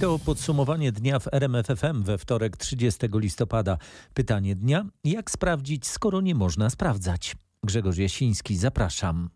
To 0.00 0.18
podsumowanie 0.18 0.92
dnia 0.92 1.18
w 1.18 1.28
RMFFM 1.32 2.02
we 2.02 2.18
wtorek 2.18 2.56
30 2.56 2.98
listopada. 3.14 3.78
Pytanie 4.14 4.56
dnia: 4.56 4.86
jak 5.04 5.30
sprawdzić, 5.30 5.86
skoro 5.86 6.20
nie 6.20 6.34
można 6.34 6.70
sprawdzać? 6.70 7.36
Grzegorz 7.64 7.98
Jasiński, 7.98 8.56
zapraszam. 8.56 9.30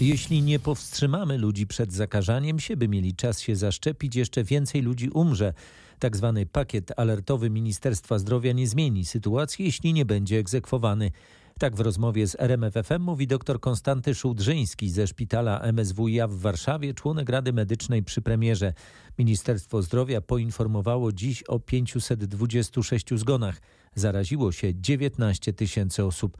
Jeśli 0.00 0.42
nie 0.42 0.58
powstrzymamy 0.58 1.38
ludzi 1.38 1.66
przed 1.66 1.92
zakażaniem 1.92 2.58
się, 2.58 2.76
by 2.76 2.88
mieli 2.88 3.14
czas 3.14 3.40
się 3.40 3.56
zaszczepić, 3.56 4.16
jeszcze 4.16 4.44
więcej 4.44 4.82
ludzi 4.82 5.10
umrze. 5.10 5.54
Tak 5.98 6.16
zwany 6.16 6.46
pakiet 6.46 6.92
alertowy 6.96 7.50
Ministerstwa 7.50 8.18
Zdrowia 8.18 8.52
nie 8.52 8.68
zmieni 8.68 9.04
sytuacji, 9.04 9.64
jeśli 9.64 9.92
nie 9.92 10.04
będzie 10.04 10.38
egzekwowany. 10.38 11.10
Tak 11.60 11.76
w 11.76 11.80
rozmowie 11.80 12.26
z 12.26 12.36
RMFFM 12.38 13.02
mówi 13.02 13.26
dr 13.26 13.60
Konstanty 13.60 14.14
Szułdrzyński 14.14 14.90
ze 14.90 15.06
szpitala 15.06 15.60
MSWiA 15.72 16.28
w 16.28 16.34
Warszawie, 16.34 16.94
członek 16.94 17.28
Rady 17.28 17.52
Medycznej 17.52 18.02
przy 18.02 18.22
premierze. 18.22 18.72
Ministerstwo 19.18 19.82
Zdrowia 19.82 20.20
poinformowało 20.20 21.12
dziś 21.12 21.42
o 21.42 21.58
526 21.58 23.14
zgonach. 23.14 23.60
Zaraziło 23.94 24.52
się 24.52 24.74
19 24.74 25.52
tysięcy 25.52 26.04
osób. 26.04 26.36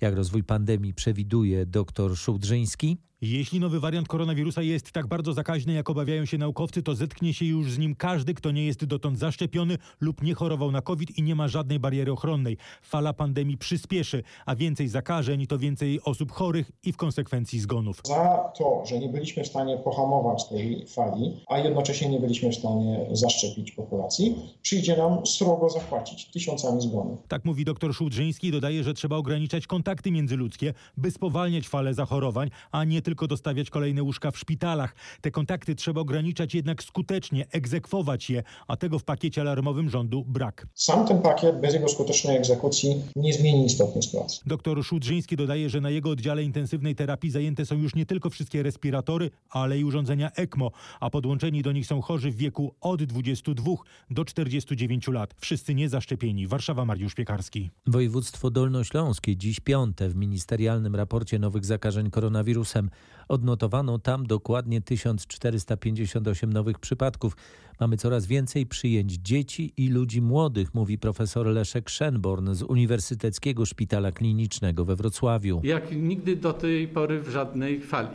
Jak 0.00 0.14
rozwój 0.14 0.44
pandemii 0.44 0.94
przewiduje 0.94 1.66
dr 1.66 2.16
Szułdrzyński? 2.16 2.96
Jeśli 3.26 3.60
nowy 3.60 3.80
wariant 3.80 4.08
koronawirusa 4.08 4.62
jest 4.62 4.92
tak 4.92 5.06
bardzo 5.06 5.32
zakaźny, 5.32 5.72
jak 5.72 5.90
obawiają 5.90 6.24
się 6.24 6.38
naukowcy, 6.38 6.82
to 6.82 6.94
zetknie 6.94 7.34
się 7.34 7.44
już 7.44 7.72
z 7.72 7.78
nim 7.78 7.94
każdy, 7.94 8.34
kto 8.34 8.50
nie 8.50 8.66
jest 8.66 8.84
dotąd 8.84 9.18
zaszczepiony 9.18 9.78
lub 10.00 10.22
nie 10.22 10.34
chorował 10.34 10.70
na 10.70 10.82
COVID 10.82 11.18
i 11.18 11.22
nie 11.22 11.34
ma 11.34 11.48
żadnej 11.48 11.80
bariery 11.80 12.12
ochronnej. 12.12 12.56
Fala 12.82 13.12
pandemii 13.12 13.58
przyspieszy, 13.58 14.22
a 14.46 14.56
więcej 14.56 14.88
zakażeń 14.88 15.46
to 15.46 15.58
więcej 15.58 16.00
osób 16.04 16.32
chorych 16.32 16.72
i 16.84 16.92
w 16.92 16.96
konsekwencji 16.96 17.60
zgonów. 17.60 18.00
Za 18.04 18.52
to, 18.58 18.82
że 18.86 18.98
nie 18.98 19.08
byliśmy 19.08 19.44
w 19.44 19.46
stanie 19.46 19.78
pohamować 19.78 20.48
tej 20.48 20.86
fali, 20.86 21.40
a 21.46 21.58
jednocześnie 21.58 22.08
nie 22.08 22.20
byliśmy 22.20 22.50
w 22.50 22.54
stanie 22.54 23.06
zaszczepić 23.12 23.72
populacji, 23.72 24.36
przyjdzie 24.62 24.96
nam 24.96 25.26
srogo 25.26 25.70
zapłacić 25.70 26.24
tysiącami 26.24 26.82
zgonów. 26.82 27.18
Tak 27.28 27.44
mówi 27.44 27.64
dr 27.64 27.94
Szudrzyński, 27.94 28.50
dodaje, 28.50 28.84
że 28.84 28.94
trzeba 28.94 29.16
ograniczać 29.16 29.66
kontakty 29.66 30.10
międzyludzkie, 30.10 30.74
by 30.96 31.10
spowalniać 31.10 31.68
falę 31.68 31.94
zachorowań, 31.94 32.50
a 32.72 32.84
nie 32.84 33.02
tylko 33.02 33.13
dostawiać 33.14 33.70
kolejne 33.70 34.02
łóżka 34.02 34.30
w 34.30 34.38
szpitalach. 34.38 34.94
Te 35.20 35.30
kontakty 35.30 35.74
trzeba 35.74 36.00
ograniczać 36.00 36.54
jednak 36.54 36.82
skutecznie, 36.82 37.46
egzekwować 37.50 38.30
je, 38.30 38.42
a 38.68 38.76
tego 38.76 38.98
w 38.98 39.04
pakiecie 39.04 39.40
alarmowym 39.40 39.90
rządu 39.90 40.24
brak. 40.24 40.66
Sam 40.74 41.06
ten 41.06 41.22
pakiet 41.22 41.60
bez 41.60 41.74
jego 41.74 41.88
skutecznej 41.88 42.36
egzekucji 42.36 43.02
nie 43.16 43.32
zmieni 43.32 43.66
istotnie 43.66 44.02
sytuacji. 44.02 44.40
Dr 44.46 44.84
Szudrzyński 44.84 45.36
dodaje, 45.36 45.70
że 45.70 45.80
na 45.80 45.90
jego 45.90 46.10
oddziale 46.10 46.42
intensywnej 46.42 46.94
terapii 46.94 47.30
zajęte 47.30 47.66
są 47.66 47.74
już 47.74 47.94
nie 47.94 48.06
tylko 48.06 48.30
wszystkie 48.30 48.62
respiratory, 48.62 49.30
ale 49.50 49.78
i 49.78 49.84
urządzenia 49.84 50.30
ECMO, 50.30 50.70
a 51.00 51.10
podłączeni 51.10 51.62
do 51.62 51.72
nich 51.72 51.86
są 51.86 52.00
chorzy 52.00 52.30
w 52.30 52.36
wieku 52.36 52.74
od 52.80 53.02
22 53.02 53.72
do 54.10 54.24
49 54.24 55.08
lat. 55.08 55.34
Wszyscy 55.38 55.74
niezaszczepieni. 55.74 56.46
Warszawa, 56.46 56.84
Mariusz 56.84 57.14
Piekarski. 57.14 57.70
Województwo 57.86 58.50
Dolnośląskie 58.50 59.36
dziś 59.36 59.60
piąte 59.60 60.08
w 60.08 60.16
ministerialnym 60.16 60.96
raporcie 60.96 61.38
nowych 61.38 61.64
zakażeń 61.64 62.10
koronawirusem. 62.10 62.90
Odnotowano 63.28 63.98
tam 63.98 64.26
dokładnie 64.26 64.80
1458 64.80 66.52
nowych 66.52 66.78
przypadków. 66.78 67.36
Mamy 67.80 67.96
coraz 67.96 68.26
więcej 68.26 68.66
przyjęć 68.66 69.12
dzieci 69.12 69.72
i 69.76 69.88
ludzi 69.88 70.22
młodych, 70.22 70.74
mówi 70.74 70.98
profesor 70.98 71.46
Leszek 71.46 71.90
Szenborn 71.90 72.54
z 72.54 72.62
Uniwersyteckiego 72.62 73.66
Szpitala 73.66 74.12
Klinicznego 74.12 74.84
we 74.84 74.96
Wrocławiu. 74.96 75.60
Jak 75.64 75.96
nigdy 75.96 76.36
do 76.36 76.52
tej 76.52 76.88
pory 76.88 77.20
w 77.20 77.28
żadnej 77.28 77.80
fali. 77.80 78.08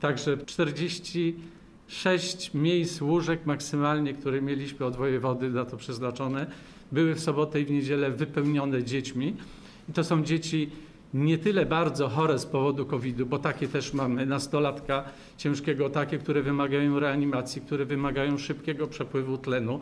Także 0.00 0.38
46 0.38 2.54
miejsc 2.54 3.00
łóżek 3.00 3.46
maksymalnie, 3.46 4.14
które 4.14 4.42
mieliśmy 4.42 4.86
od 4.86 4.96
wojewody 4.96 5.50
na 5.50 5.64
to 5.64 5.76
przeznaczone, 5.76 6.46
były 6.92 7.14
w 7.14 7.20
sobotę 7.20 7.60
i 7.60 7.64
w 7.64 7.70
niedzielę 7.70 8.10
wypełnione 8.10 8.84
dziećmi. 8.84 9.36
I 9.88 9.92
to 9.92 10.04
są 10.04 10.24
dzieci 10.24 10.70
nie 11.14 11.38
tyle 11.38 11.66
bardzo 11.66 12.08
chore 12.08 12.38
z 12.38 12.46
powodu 12.46 12.86
COVID-u, 12.86 13.26
bo 13.26 13.38
takie 13.38 13.68
też 13.68 13.94
mamy, 13.94 14.26
nastolatka 14.26 15.04
ciężkiego, 15.36 15.90
takie, 15.90 16.18
które 16.18 16.42
wymagają 16.42 17.00
reanimacji, 17.00 17.62
które 17.62 17.84
wymagają 17.84 18.38
szybkiego 18.38 18.86
przepływu 18.86 19.38
tlenu. 19.38 19.80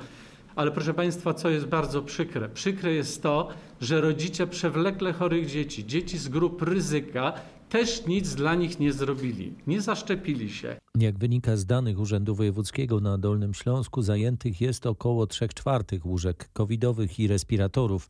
Ale 0.56 0.70
proszę 0.70 0.94
Państwa, 0.94 1.34
co 1.34 1.50
jest 1.50 1.66
bardzo 1.66 2.02
przykre? 2.02 2.48
Przykre 2.48 2.92
jest 2.92 3.22
to, 3.22 3.48
że 3.80 4.00
rodzice 4.00 4.46
przewlekle 4.46 5.12
chorych 5.12 5.46
dzieci, 5.46 5.86
dzieci 5.86 6.18
z 6.18 6.28
grup 6.28 6.62
ryzyka, 6.62 7.32
też 7.68 8.06
nic 8.06 8.34
dla 8.34 8.54
nich 8.54 8.80
nie 8.80 8.92
zrobili, 8.92 9.52
nie 9.66 9.80
zaszczepili 9.80 10.50
się. 10.50 10.76
Jak 10.98 11.18
wynika 11.18 11.56
z 11.56 11.66
danych 11.66 11.98
Urzędu 11.98 12.34
Wojewódzkiego 12.34 13.00
na 13.00 13.18
Dolnym 13.18 13.54
Śląsku, 13.54 14.02
zajętych 14.02 14.60
jest 14.60 14.86
około 14.86 15.26
3 15.26 15.48
czwartych 15.48 16.06
łóżek 16.06 16.48
covidowych 16.52 17.20
i 17.20 17.28
respiratorów. 17.28 18.08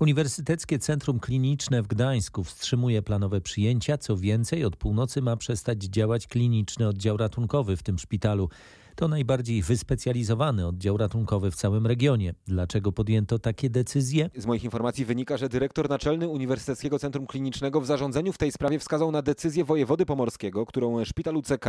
Uniwersyteckie 0.00 0.78
Centrum 0.78 1.20
Kliniczne 1.20 1.82
w 1.82 1.86
Gdańsku 1.86 2.44
wstrzymuje 2.44 3.02
planowe 3.02 3.40
przyjęcia. 3.40 3.98
Co 3.98 4.16
więcej, 4.16 4.64
od 4.64 4.76
północy 4.76 5.22
ma 5.22 5.36
przestać 5.36 5.82
działać 5.82 6.26
kliniczny 6.26 6.88
oddział 6.88 7.16
ratunkowy 7.16 7.76
w 7.76 7.82
tym 7.82 7.98
szpitalu. 7.98 8.48
To 8.96 9.08
najbardziej 9.08 9.62
wyspecjalizowany 9.62 10.66
oddział 10.66 10.96
ratunkowy 10.96 11.50
w 11.50 11.54
całym 11.54 11.86
regionie. 11.86 12.34
Dlaczego 12.46 12.92
podjęto 12.92 13.38
takie 13.38 13.70
decyzje? 13.70 14.30
Z 14.36 14.46
moich 14.46 14.64
informacji 14.64 15.04
wynika, 15.04 15.36
że 15.36 15.48
dyrektor 15.48 15.90
naczelny 15.90 16.28
Uniwersyteckiego 16.28 16.98
Centrum 16.98 17.26
Klinicznego 17.26 17.80
w 17.80 17.86
zarządzeniu 17.86 18.32
w 18.32 18.38
tej 18.38 18.52
sprawie 18.52 18.78
wskazał 18.78 19.10
na 19.10 19.22
decyzję 19.22 19.64
wojewody 19.64 20.06
pomorskiego, 20.06 20.66
którą 20.66 21.04
szpital 21.04 21.36
UCK 21.36 21.64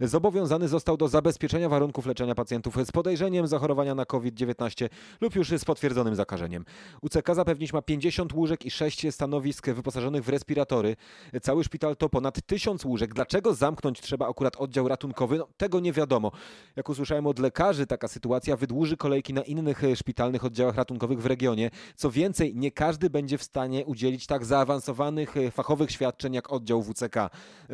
zobowiązany 0.00 0.68
został 0.68 0.96
do 0.96 1.08
zabezpieczenia 1.08 1.68
warunków 1.68 2.06
leczenia 2.06 2.34
pacjentów 2.34 2.76
z 2.86 2.92
podejrzeniem 2.92 3.46
zachorowania 3.46 3.94
na 3.94 4.04
COVID-19 4.04 4.88
lub 5.20 5.34
już 5.34 5.48
z 5.48 5.64
potwierdzonym 5.64 6.14
zakażeniem. 6.14 6.64
UCK 7.02 7.34
zapewnić 7.34 7.72
ma 7.72 7.82
50 7.82 8.32
łóżek 8.32 8.66
i 8.66 8.70
6 8.70 9.06
stanowisk 9.10 9.70
wyposażonych 9.70 10.24
w 10.24 10.28
respiratory. 10.28 10.96
Cały 11.42 11.64
szpital 11.64 11.96
to 11.96 12.08
ponad 12.08 12.46
1000 12.46 12.84
łóżek. 12.84 13.14
Dlaczego 13.14 13.54
zamknąć 13.54 14.00
trzeba 14.00 14.28
akurat 14.28 14.56
oddział 14.56 14.88
ratunkowy? 14.88 15.38
No, 15.38 15.48
tego 15.56 15.80
nie 15.80 15.92
wiadomo. 15.92 16.32
Jak 16.76 16.88
usłyszałem 16.88 17.26
od 17.26 17.38
lekarzy, 17.38 17.86
taka 17.86 18.08
sytuacja 18.08 18.56
wydłuży 18.56 18.96
kolejki 18.96 19.34
na 19.34 19.42
innych 19.42 19.84
e, 19.84 19.96
szpitalnych 19.96 20.44
oddziałach 20.44 20.76
ratunkowych 20.76 21.22
w 21.22 21.26
regionie. 21.26 21.70
Co 21.96 22.10
więcej, 22.10 22.54
nie 22.56 22.70
każdy 22.70 23.10
będzie 23.10 23.38
w 23.38 23.42
stanie 23.42 23.86
udzielić 23.86 24.26
tak 24.26 24.44
zaawansowanych 24.44 25.36
e, 25.36 25.50
fachowych 25.50 25.90
świadczeń 25.90 26.34
jak 26.34 26.52
oddział 26.52 26.82
WCK. 26.82 27.16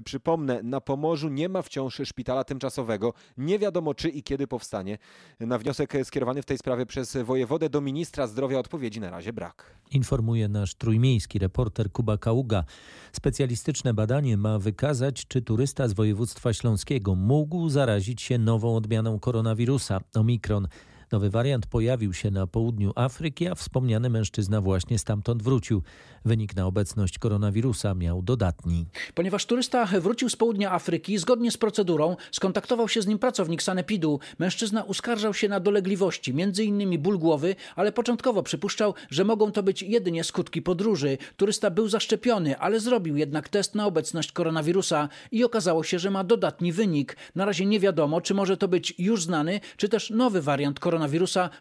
Przypomnę, 0.04 0.62
na 0.62 0.80
Pomorzu 0.80 1.28
nie 1.28 1.48
ma 1.48 1.62
wciąż 1.62 2.00
szpitala 2.04 2.44
tymczasowego. 2.44 3.12
Nie 3.36 3.58
wiadomo 3.58 3.94
czy 3.94 4.08
i 4.08 4.22
kiedy 4.22 4.46
powstanie. 4.46 4.98
Na 5.40 5.58
wniosek 5.58 5.92
skierowany 6.04 6.42
w 6.42 6.46
tej 6.46 6.58
sprawie 6.58 6.86
przez 6.86 7.16
wojewodę 7.16 7.70
do 7.70 7.80
ministra 7.80 8.26
zdrowia 8.26 8.58
odpowiedzi 8.58 9.00
na 9.00 9.10
razie 9.10 9.32
brak. 9.32 9.76
Informuje 9.90 10.48
nasz 10.48 10.74
trójmiejski 10.74 11.38
reporter 11.38 11.92
Kuba 11.92 12.18
Kaługa. 12.18 12.64
Specjalistyczne 13.12 13.94
badanie 13.94 14.36
ma 14.36 14.58
wykazać, 14.58 15.26
czy 15.26 15.42
turysta 15.42 15.88
z 15.88 15.92
województwa 15.92 16.52
śląskiego 16.52 17.14
mógł 17.14 17.68
zarazić 17.68 18.22
się 18.22 18.38
nową 18.38 18.76
odmianą 18.76 18.85
koronawirusa 19.18 20.00
Omikron. 20.16 20.68
Nowy 21.12 21.30
wariant 21.30 21.66
pojawił 21.66 22.12
się 22.12 22.30
na 22.30 22.46
południu 22.46 22.92
Afryki, 22.94 23.48
a 23.48 23.54
wspomniany 23.54 24.10
mężczyzna 24.10 24.60
właśnie 24.60 24.98
stamtąd 24.98 25.42
wrócił. 25.42 25.82
Wynik 26.24 26.56
na 26.56 26.66
obecność 26.66 27.18
koronawirusa 27.18 27.94
miał 27.94 28.22
dodatni. 28.22 28.86
Ponieważ 29.14 29.46
turysta 29.46 29.86
wrócił 29.86 30.28
z 30.28 30.36
południa 30.36 30.72
Afryki, 30.72 31.18
zgodnie 31.18 31.50
z 31.50 31.56
procedurą 31.56 32.16
skontaktował 32.32 32.88
się 32.88 33.02
z 33.02 33.06
nim 33.06 33.18
pracownik 33.18 33.62
sanepidu. 33.62 34.20
Mężczyzna 34.38 34.82
uskarżał 34.82 35.34
się 35.34 35.48
na 35.48 35.60
dolegliwości, 35.60 36.30
m.in. 36.30 37.02
ból 37.02 37.18
głowy, 37.18 37.56
ale 37.76 37.92
początkowo 37.92 38.42
przypuszczał, 38.42 38.94
że 39.10 39.24
mogą 39.24 39.52
to 39.52 39.62
być 39.62 39.82
jedynie 39.82 40.24
skutki 40.24 40.62
podróży. 40.62 41.18
Turysta 41.36 41.70
był 41.70 41.88
zaszczepiony, 41.88 42.58
ale 42.58 42.80
zrobił 42.80 43.16
jednak 43.16 43.48
test 43.48 43.74
na 43.74 43.86
obecność 43.86 44.32
koronawirusa 44.32 45.08
i 45.32 45.44
okazało 45.44 45.84
się, 45.84 45.98
że 45.98 46.10
ma 46.10 46.24
dodatni 46.24 46.72
wynik. 46.72 47.16
Na 47.34 47.44
razie 47.44 47.66
nie 47.66 47.80
wiadomo, 47.80 48.20
czy 48.20 48.34
może 48.34 48.56
to 48.56 48.68
być 48.68 48.94
już 48.98 49.24
znany, 49.24 49.60
czy 49.76 49.88
też 49.88 50.10
nowy 50.10 50.42
wariant 50.42 50.80
koronawirusa, 50.80 50.95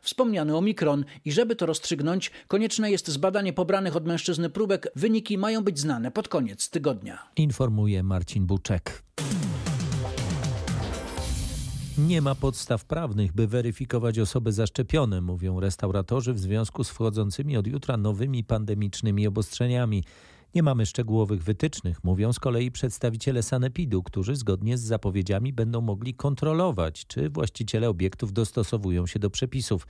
wspomniany 0.01 0.57
Omikron. 0.57 1.05
I 1.25 1.31
żeby 1.31 1.55
to 1.55 1.65
rozstrzygnąć, 1.65 2.31
konieczne 2.47 2.91
jest 2.91 3.07
zbadanie 3.07 3.53
pobranych 3.53 3.95
od 3.95 4.05
mężczyzny 4.05 4.49
próbek. 4.49 4.87
Wyniki 4.95 5.37
mają 5.37 5.63
być 5.63 5.79
znane 5.79 6.11
pod 6.11 6.27
koniec 6.27 6.69
tygodnia. 6.69 7.17
Informuje 7.35 8.03
Marcin 8.03 8.45
Buczek. 8.45 9.03
Nie 11.97 12.21
ma 12.21 12.35
podstaw 12.35 12.85
prawnych, 12.85 13.33
by 13.33 13.47
weryfikować 13.47 14.19
osoby 14.19 14.51
zaszczepione, 14.51 15.21
mówią 15.21 15.59
restauratorzy 15.59 16.33
w 16.33 16.39
związku 16.39 16.83
z 16.83 16.89
wchodzącymi 16.89 17.57
od 17.57 17.67
jutra 17.67 17.97
nowymi 17.97 18.43
pandemicznymi 18.43 19.27
obostrzeniami. 19.27 20.03
Nie 20.55 20.63
mamy 20.63 20.85
szczegółowych 20.85 21.43
wytycznych, 21.43 22.03
mówią 22.03 22.33
z 22.33 22.39
kolei 22.39 22.71
przedstawiciele 22.71 23.43
Sanepidu, 23.43 24.03
którzy 24.03 24.35
zgodnie 24.35 24.77
z 24.77 24.81
zapowiedziami 24.81 25.53
będą 25.53 25.81
mogli 25.81 26.13
kontrolować, 26.13 27.05
czy 27.07 27.29
właściciele 27.29 27.89
obiektów 27.89 28.33
dostosowują 28.33 29.07
się 29.07 29.19
do 29.19 29.29
przepisów. 29.29 29.87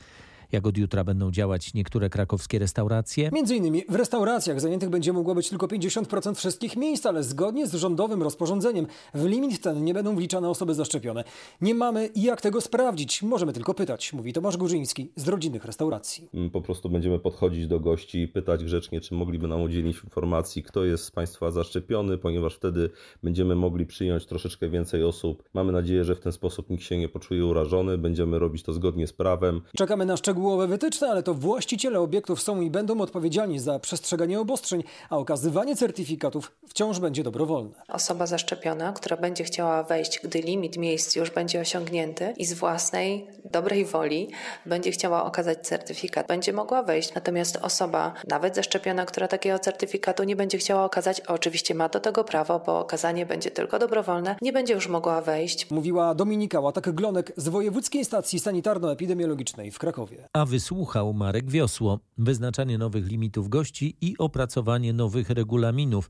Jak 0.51 0.67
od 0.67 0.77
jutra 0.77 1.03
będą 1.03 1.31
działać 1.31 1.73
niektóre 1.73 2.09
krakowskie 2.09 2.59
restauracje? 2.59 3.29
Między 3.33 3.55
innymi 3.55 3.83
w 3.89 3.95
restauracjach 3.95 4.61
zajętych 4.61 4.89
będzie 4.89 5.13
mogło 5.13 5.35
być 5.35 5.49
tylko 5.49 5.67
50% 5.67 6.35
wszystkich 6.35 6.77
miejsc, 6.77 7.05
ale 7.05 7.23
zgodnie 7.23 7.67
z 7.67 7.73
rządowym 7.73 8.23
rozporządzeniem 8.23 8.87
w 9.13 9.25
limit 9.25 9.61
ten 9.61 9.83
nie 9.83 9.93
będą 9.93 10.15
wliczane 10.15 10.49
osoby 10.49 10.73
zaszczepione. 10.73 11.23
Nie 11.61 11.75
mamy 11.75 12.09
jak 12.15 12.41
tego 12.41 12.61
sprawdzić, 12.61 13.23
możemy 13.23 13.53
tylko 13.53 13.73
pytać, 13.73 14.13
mówi 14.13 14.33
Tomasz 14.33 14.57
Górzyński 14.57 15.11
z 15.15 15.27
rodzinnych 15.27 15.65
restauracji. 15.65 16.29
Po 16.53 16.61
prostu 16.61 16.89
będziemy 16.89 17.19
podchodzić 17.19 17.67
do 17.67 17.79
gości 17.79 18.21
i 18.21 18.27
pytać 18.27 18.63
grzecznie, 18.63 19.01
czy 19.01 19.13
mogliby 19.15 19.47
nam 19.47 19.61
udzielić 19.61 20.03
informacji, 20.03 20.63
kto 20.63 20.85
jest 20.85 21.03
z 21.03 21.11
Państwa 21.11 21.51
zaszczepiony, 21.51 22.17
ponieważ 22.17 22.55
wtedy 22.55 22.89
będziemy 23.23 23.55
mogli 23.55 23.85
przyjąć 23.85 24.25
troszeczkę 24.25 24.69
więcej 24.69 25.03
osób. 25.03 25.43
Mamy 25.53 25.71
nadzieję, 25.71 26.03
że 26.03 26.15
w 26.15 26.19
ten 26.19 26.31
sposób 26.31 26.69
nikt 26.69 26.83
się 26.83 26.97
nie 26.97 27.09
poczuje 27.09 27.45
urażony, 27.45 27.97
będziemy 27.97 28.39
robić 28.39 28.63
to 28.63 28.73
zgodnie 28.73 29.07
z 29.07 29.13
prawem. 29.13 29.61
Czekamy 29.77 30.05
na 30.05 30.17
szczegółowe 30.45 30.67
wytyczne, 30.67 31.09
ale 31.09 31.23
to 31.23 31.33
właściciele 31.33 31.99
obiektów 31.99 32.41
są 32.41 32.61
i 32.61 32.69
będą 32.69 33.01
odpowiedzialni 33.01 33.59
za 33.59 33.79
przestrzeganie 33.79 34.39
obostrzeń, 34.39 34.83
a 35.09 35.17
okazywanie 35.17 35.75
certyfikatów 35.75 36.51
wciąż 36.67 36.99
będzie 36.99 37.23
dobrowolne. 37.23 37.81
Osoba 37.87 38.27
zaszczepiona, 38.27 38.93
która 38.93 39.17
będzie 39.17 39.43
chciała 39.43 39.83
wejść, 39.83 40.19
gdy 40.23 40.39
limit 40.39 40.77
miejsc 40.77 41.15
już 41.15 41.31
będzie 41.31 41.59
osiągnięty 41.59 42.33
i 42.37 42.45
z 42.45 42.53
własnej 42.53 43.27
dobrej 43.51 43.85
woli 43.85 44.29
będzie 44.65 44.91
chciała 44.91 45.25
okazać 45.25 45.67
certyfikat, 45.67 46.27
będzie 46.27 46.53
mogła 46.53 46.83
wejść. 46.83 47.13
Natomiast 47.13 47.57
osoba, 47.61 48.13
nawet 48.27 48.55
zaszczepiona, 48.55 49.05
która 49.05 49.27
takiego 49.27 49.59
certyfikatu 49.59 50.23
nie 50.23 50.35
będzie 50.35 50.57
chciała 50.57 50.85
okazać, 50.85 51.21
oczywiście 51.21 51.75
ma 51.75 51.89
do 51.89 51.99
tego 51.99 52.23
prawo, 52.23 52.59
bo 52.65 52.79
okazanie 52.79 53.25
będzie 53.25 53.51
tylko 53.51 53.79
dobrowolne, 53.79 54.35
nie 54.41 54.53
będzie 54.53 54.73
już 54.73 54.87
mogła 54.87 55.21
wejść. 55.21 55.71
Mówiła 55.71 56.15
Dominika 56.15 56.59
Łatak-Glonek 56.59 57.31
z 57.37 57.49
Wojewódzkiej 57.49 58.05
Stacji 58.05 58.39
Sanitarno-Epidemiologicznej 58.39 59.71
w 59.71 59.79
Krakowie. 59.79 60.24
A 60.33 60.45
wysłuchał 60.45 61.13
Marek 61.13 61.51
Wiosło. 61.51 61.99
Wyznaczanie 62.17 62.77
nowych 62.77 63.07
limitów 63.07 63.49
gości 63.49 63.97
i 64.01 64.17
opracowanie 64.17 64.93
nowych 64.93 65.29
regulaminów. 65.29 66.09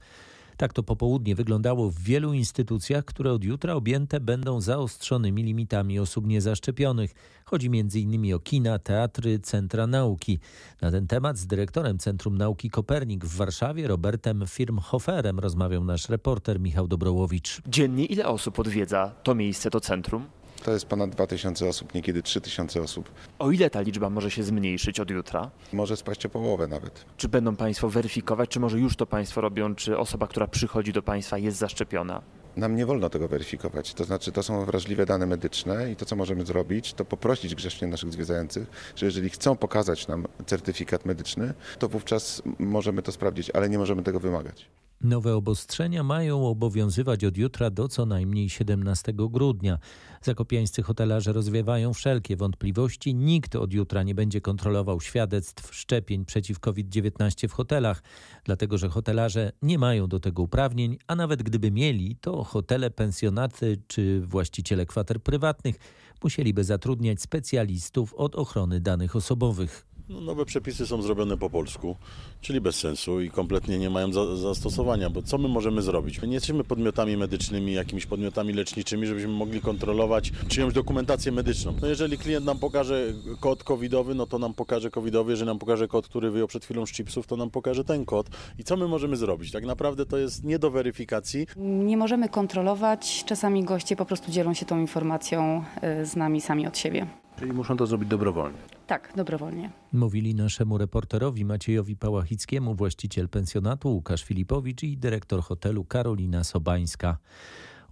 Tak 0.58 0.74
to 0.74 0.84
popołudnie 0.84 1.36
wyglądało 1.36 1.90
w 1.90 2.00
wielu 2.00 2.34
instytucjach, 2.34 3.06
które 3.06 3.32
od 3.32 3.44
jutra 3.44 3.74
objęte 3.74 4.20
będą 4.20 4.62
zaostrzonymi 4.62 5.44
limitami 5.44 6.00
osób 6.00 6.28
niezaszczepionych. 6.28 7.14
Chodzi 7.46 7.68
m.in. 7.68 8.34
o 8.34 8.40
kina, 8.40 8.80
teatry, 8.80 9.40
centra 9.40 9.88
nauki. 9.88 10.40
Na 10.82 10.92
ten 10.92 11.08
temat 11.08 11.38
z 11.38 11.48
dyrektorem 11.48 11.98
Centrum 11.98 12.38
Nauki 12.38 12.70
Kopernik 12.70 13.26
w 13.26 13.36
Warszawie, 13.36 13.88
Robertem 13.88 14.44
Firmhoferem, 14.48 15.40
rozmawiał 15.40 15.84
nasz 15.84 16.10
reporter 16.10 16.60
Michał 16.60 16.88
Dobrołowicz. 16.88 17.62
Dziennie 17.68 18.06
ile 18.06 18.28
osób 18.28 18.60
odwiedza 18.60 19.12
to 19.24 19.36
miejsce, 19.36 19.70
to 19.70 19.80
centrum? 19.80 20.26
To 20.66 20.72
jest 20.72 20.86
ponad 20.86 21.10
2000 21.10 21.68
osób, 21.68 21.94
niekiedy 21.94 22.24
3000 22.24 22.82
osób. 22.82 23.12
O 23.40 23.52
ile 23.52 23.70
ta 23.70 23.82
liczba 23.82 24.10
może 24.10 24.32
się 24.32 24.44
zmniejszyć 24.44 25.00
od 25.00 25.10
jutra? 25.10 25.52
Może 25.74 25.98
spaść 25.98 26.26
o 26.26 26.30
połowę 26.30 26.68
nawet. 26.68 27.06
Czy 27.18 27.30
będą 27.30 27.56
Państwo 27.56 27.90
weryfikować, 27.90 28.50
czy 28.50 28.60
może 28.60 28.80
już 28.80 28.96
to 28.96 29.06
Państwo 29.06 29.42
robią, 29.42 29.76
czy 29.76 29.98
osoba, 29.98 30.28
która 30.28 30.48
przychodzi 30.48 30.94
do 30.94 31.04
Państwa 31.04 31.38
jest 31.38 31.58
zaszczepiona? 31.58 32.22
Nam 32.58 32.76
nie 32.76 32.86
wolno 32.86 33.10
tego 33.10 33.28
weryfikować. 33.28 33.94
To 33.94 34.04
znaczy, 34.04 34.32
to 34.32 34.44
są 34.44 34.66
wrażliwe 34.66 35.06
dane 35.06 35.26
medyczne 35.26 35.92
i 35.92 35.96
to, 35.96 36.06
co 36.06 36.16
możemy 36.16 36.46
zrobić, 36.46 36.94
to 36.94 37.06
poprosić 37.06 37.56
grzecznie 37.56 37.88
naszych 37.88 38.12
zwiedzających, 38.12 38.94
że 38.96 39.06
jeżeli 39.06 39.30
chcą 39.30 39.56
pokazać 39.56 40.08
nam 40.08 40.26
certyfikat 40.46 41.06
medyczny, 41.06 41.54
to 41.80 41.90
wówczas 41.90 42.42
możemy 42.60 43.02
to 43.02 43.12
sprawdzić, 43.12 43.50
ale 43.50 43.70
nie 43.70 43.78
możemy 43.78 44.04
tego 44.04 44.20
wymagać. 44.20 44.70
Nowe 45.02 45.36
obostrzenia 45.36 46.04
mają 46.04 46.48
obowiązywać 46.48 47.24
od 47.24 47.38
jutra 47.38 47.70
do 47.70 47.88
co 47.88 48.06
najmniej 48.06 48.50
17 48.50 49.14
grudnia. 49.14 49.78
Zakopiańscy 50.22 50.84
hotelarze 50.84 51.34
rozwiewają 51.34 51.94
wszelkie 51.94 52.38
wątpliwości. 52.38 53.16
Nikt 53.16 53.56
od 53.56 53.74
jutra 53.74 54.04
nie 54.04 54.16
będzie 54.16 54.42
kontrolował 54.42 55.02
świadectw 55.02 55.76
szczepień 55.76 56.26
przeciw 56.26 56.60
COVID-19 56.60 57.48
w 57.48 57.52
hotelach, 57.52 58.04
dlatego 58.44 58.78
że 58.78 58.90
hotelarze 58.90 59.52
nie 59.62 59.80
mają 59.80 60.08
do 60.08 60.20
tego 60.20 60.44
uprawnień, 60.44 60.98
a 61.08 61.16
nawet 61.16 61.44
gdyby 61.44 61.72
mieli, 61.72 62.16
to 62.22 62.44
hotele, 62.44 62.92
pensjonaty 62.92 63.82
czy 63.88 64.22
właściciele 64.22 64.86
kwater 64.86 65.24
prywatnych 65.24 65.76
musieliby 66.24 66.64
zatrudniać 66.64 67.22
specjalistów 67.22 68.14
od 68.14 68.36
ochrony 68.36 68.80
danych 68.80 69.16
osobowych. 69.16 69.95
No, 70.10 70.22
nowe 70.22 70.46
przepisy 70.46 70.88
są 70.88 71.02
zrobione 71.02 71.38
po 71.38 71.50
polsku, 71.50 71.96
czyli 72.42 72.62
bez 72.62 72.76
sensu 72.76 73.22
i 73.22 73.30
kompletnie 73.30 73.80
nie 73.80 73.90
mają 73.90 74.14
za, 74.14 74.36
zastosowania, 74.36 75.10
bo 75.10 75.22
co 75.22 75.38
my 75.38 75.48
możemy 75.48 75.82
zrobić? 75.82 76.22
My 76.22 76.28
nie 76.28 76.34
jesteśmy 76.34 76.64
podmiotami 76.64 77.18
medycznymi, 77.18 77.74
jakimiś 77.74 78.06
podmiotami 78.06 78.54
leczniczymi, 78.54 79.08
żebyśmy 79.08 79.30
mogli 79.30 79.62
kontrolować 79.62 80.32
czyjąś 80.48 80.74
dokumentację 80.74 81.32
medyczną. 81.32 81.74
No 81.82 81.88
jeżeli 81.88 82.18
klient 82.18 82.46
nam 82.46 82.60
pokaże 82.60 83.14
kod 83.40 83.64
covidowy, 83.64 84.16
no 84.16 84.26
to 84.26 84.40
nam 84.40 84.54
pokaże 84.54 84.92
covidowy, 84.92 85.32
jeżeli 85.32 85.48
nam 85.48 85.60
pokaże 85.60 85.88
kod, 85.88 86.08
który 86.08 86.32
wyjął 86.32 86.48
przed 86.48 86.66
chwilą 86.66 86.86
z 86.86 86.92
chipsów, 86.92 87.28
to 87.28 87.36
nam 87.36 87.50
pokaże 87.50 87.84
ten 87.84 88.06
kod. 88.06 88.30
I 88.60 88.64
co 88.64 88.78
my 88.78 88.88
możemy 88.88 89.18
zrobić? 89.18 89.52
Tak 89.52 89.66
naprawdę 89.66 90.06
to 90.06 90.18
jest 90.18 90.44
nie 90.44 90.60
do 90.60 90.72
weryfikacji. 90.72 91.48
Nie 91.58 91.98
możemy 91.98 92.30
kontrolować, 92.30 93.24
czasami 93.26 93.64
goście 93.64 93.96
po 93.96 94.06
prostu 94.06 94.32
dzielą 94.32 94.54
się 94.54 94.66
tą 94.66 94.80
informacją 94.80 95.64
y, 96.02 96.06
z 96.06 96.16
nami 96.16 96.42
sami 96.42 96.68
od 96.68 96.78
siebie. 96.78 97.08
Czyli 97.40 97.54
muszą 97.54 97.78
to 97.78 97.86
zrobić 97.86 98.10
dobrowolnie. 98.10 98.75
Tak, 98.88 99.14
dobrowolnie. 99.16 99.72
Mówili 99.94 100.36
naszemu 100.36 100.78
reporterowi 100.78 101.46
Maciejowi 101.46 101.96
Pałachickiemu, 101.96 102.76
właściciel 102.76 103.30
pensjonatu 103.30 103.90
Łukasz 103.90 104.24
Filipowicz 104.24 104.84
i 104.84 104.98
dyrektor 104.98 105.42
hotelu 105.42 105.86
Karolina 105.86 106.44
Sobańska. 106.44 107.18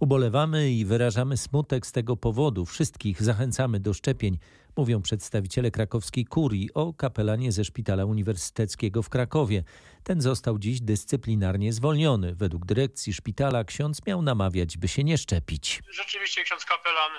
Ubolewamy 0.00 0.70
i 0.70 0.84
wyrażamy 0.84 1.36
smutek 1.36 1.86
z 1.86 1.92
tego 1.92 2.16
powodu. 2.16 2.64
Wszystkich 2.64 3.22
zachęcamy 3.22 3.80
do 3.80 3.92
szczepień, 3.92 4.38
mówią 4.76 5.02
przedstawiciele 5.02 5.70
krakowskiej 5.70 6.24
kurii 6.24 6.70
o 6.74 6.92
kapelanie 6.92 7.52
ze 7.52 7.64
Szpitala 7.64 8.04
Uniwersyteckiego 8.04 9.02
w 9.02 9.08
Krakowie. 9.08 9.64
Ten 10.04 10.20
został 10.20 10.58
dziś 10.58 10.80
dyscyplinarnie 10.80 11.72
zwolniony. 11.72 12.34
Według 12.34 12.64
dyrekcji 12.64 13.14
szpitala 13.14 13.64
ksiądz 13.64 14.06
miał 14.06 14.22
namawiać, 14.22 14.78
by 14.78 14.88
się 14.88 15.04
nie 15.04 15.18
szczepić. 15.18 15.80
Rzeczywiście 15.90 16.44
ksiądz 16.44 16.64
kapelan 16.64 17.12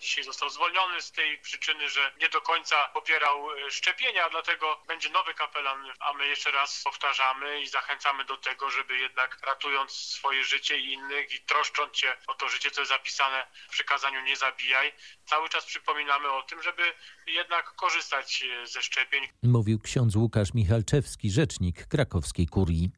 dzisiaj 0.00 0.24
został 0.24 0.50
zwolniony 0.50 1.02
z 1.02 1.12
tej 1.12 1.38
przyczyny, 1.38 1.88
że 1.88 2.12
nie 2.20 2.28
do 2.28 2.40
końca 2.40 2.76
popierał 2.94 3.48
szczepienia, 3.70 4.30
dlatego 4.30 4.82
będzie 4.88 5.10
nowy 5.10 5.34
kapelan, 5.34 5.78
a 6.00 6.12
my 6.12 6.26
jeszcze 6.26 6.50
raz 6.50 6.82
powtarzamy 6.84 7.60
i 7.60 7.66
zachęcamy 7.66 8.24
do 8.24 8.36
tego, 8.36 8.70
żeby 8.70 8.98
jednak 8.98 9.38
ratując 9.46 9.92
swoje 9.92 10.44
życie 10.44 10.78
i 10.78 10.92
innych 10.92 11.34
i 11.34 11.40
troszcząc 11.40 11.96
się 11.96 12.12
o 12.26 12.34
to 12.34 12.48
życie, 12.48 12.70
co 12.70 12.80
jest 12.80 12.92
zapisane 12.92 13.46
w 13.68 13.72
przykazaniu 13.72 14.20
nie 14.20 14.36
zabijaj, 14.36 14.92
cały 15.26 15.48
czas 15.48 15.64
przypominamy 15.64 16.30
o 16.30 16.42
tym, 16.42 16.62
żeby 16.62 16.82
jednak 17.26 17.64
korzystać 17.76 18.44
ze 18.72 18.82
szczepień. 18.82 19.22
Mówił 19.42 19.78
ksiądz 19.78 20.16
Łukasz 20.16 20.54
Michalczewski, 20.54 21.30
rzecznik 21.30 21.86
krakowskiej 21.86 22.46
kurii. 22.46 22.90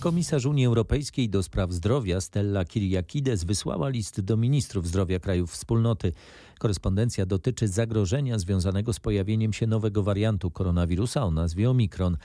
Komisarz 0.00 0.46
Unii 0.46 0.66
Europejskiej 0.66 1.28
do 1.28 1.42
spraw 1.42 1.72
zdrowia 1.72 2.20
Stella 2.20 2.64
Kyriakides 2.64 3.44
wysłała 3.44 3.88
list 3.88 4.20
do 4.20 4.36
ministrów 4.36 4.86
zdrowia 4.86 5.20
krajów 5.20 5.50
wspólnoty. 5.50 6.12
Korespondencja 6.58 7.26
dotyczy 7.26 7.68
zagrożenia 7.68 8.38
związanego 8.38 8.92
z 8.92 9.00
pojawieniem 9.00 9.52
się 9.52 9.66
nowego 9.66 10.02
wariantu 10.02 10.50
koronawirusa 10.50 11.24
o 11.24 11.30
nazwie 11.30 11.70
Omikron. 11.70 12.16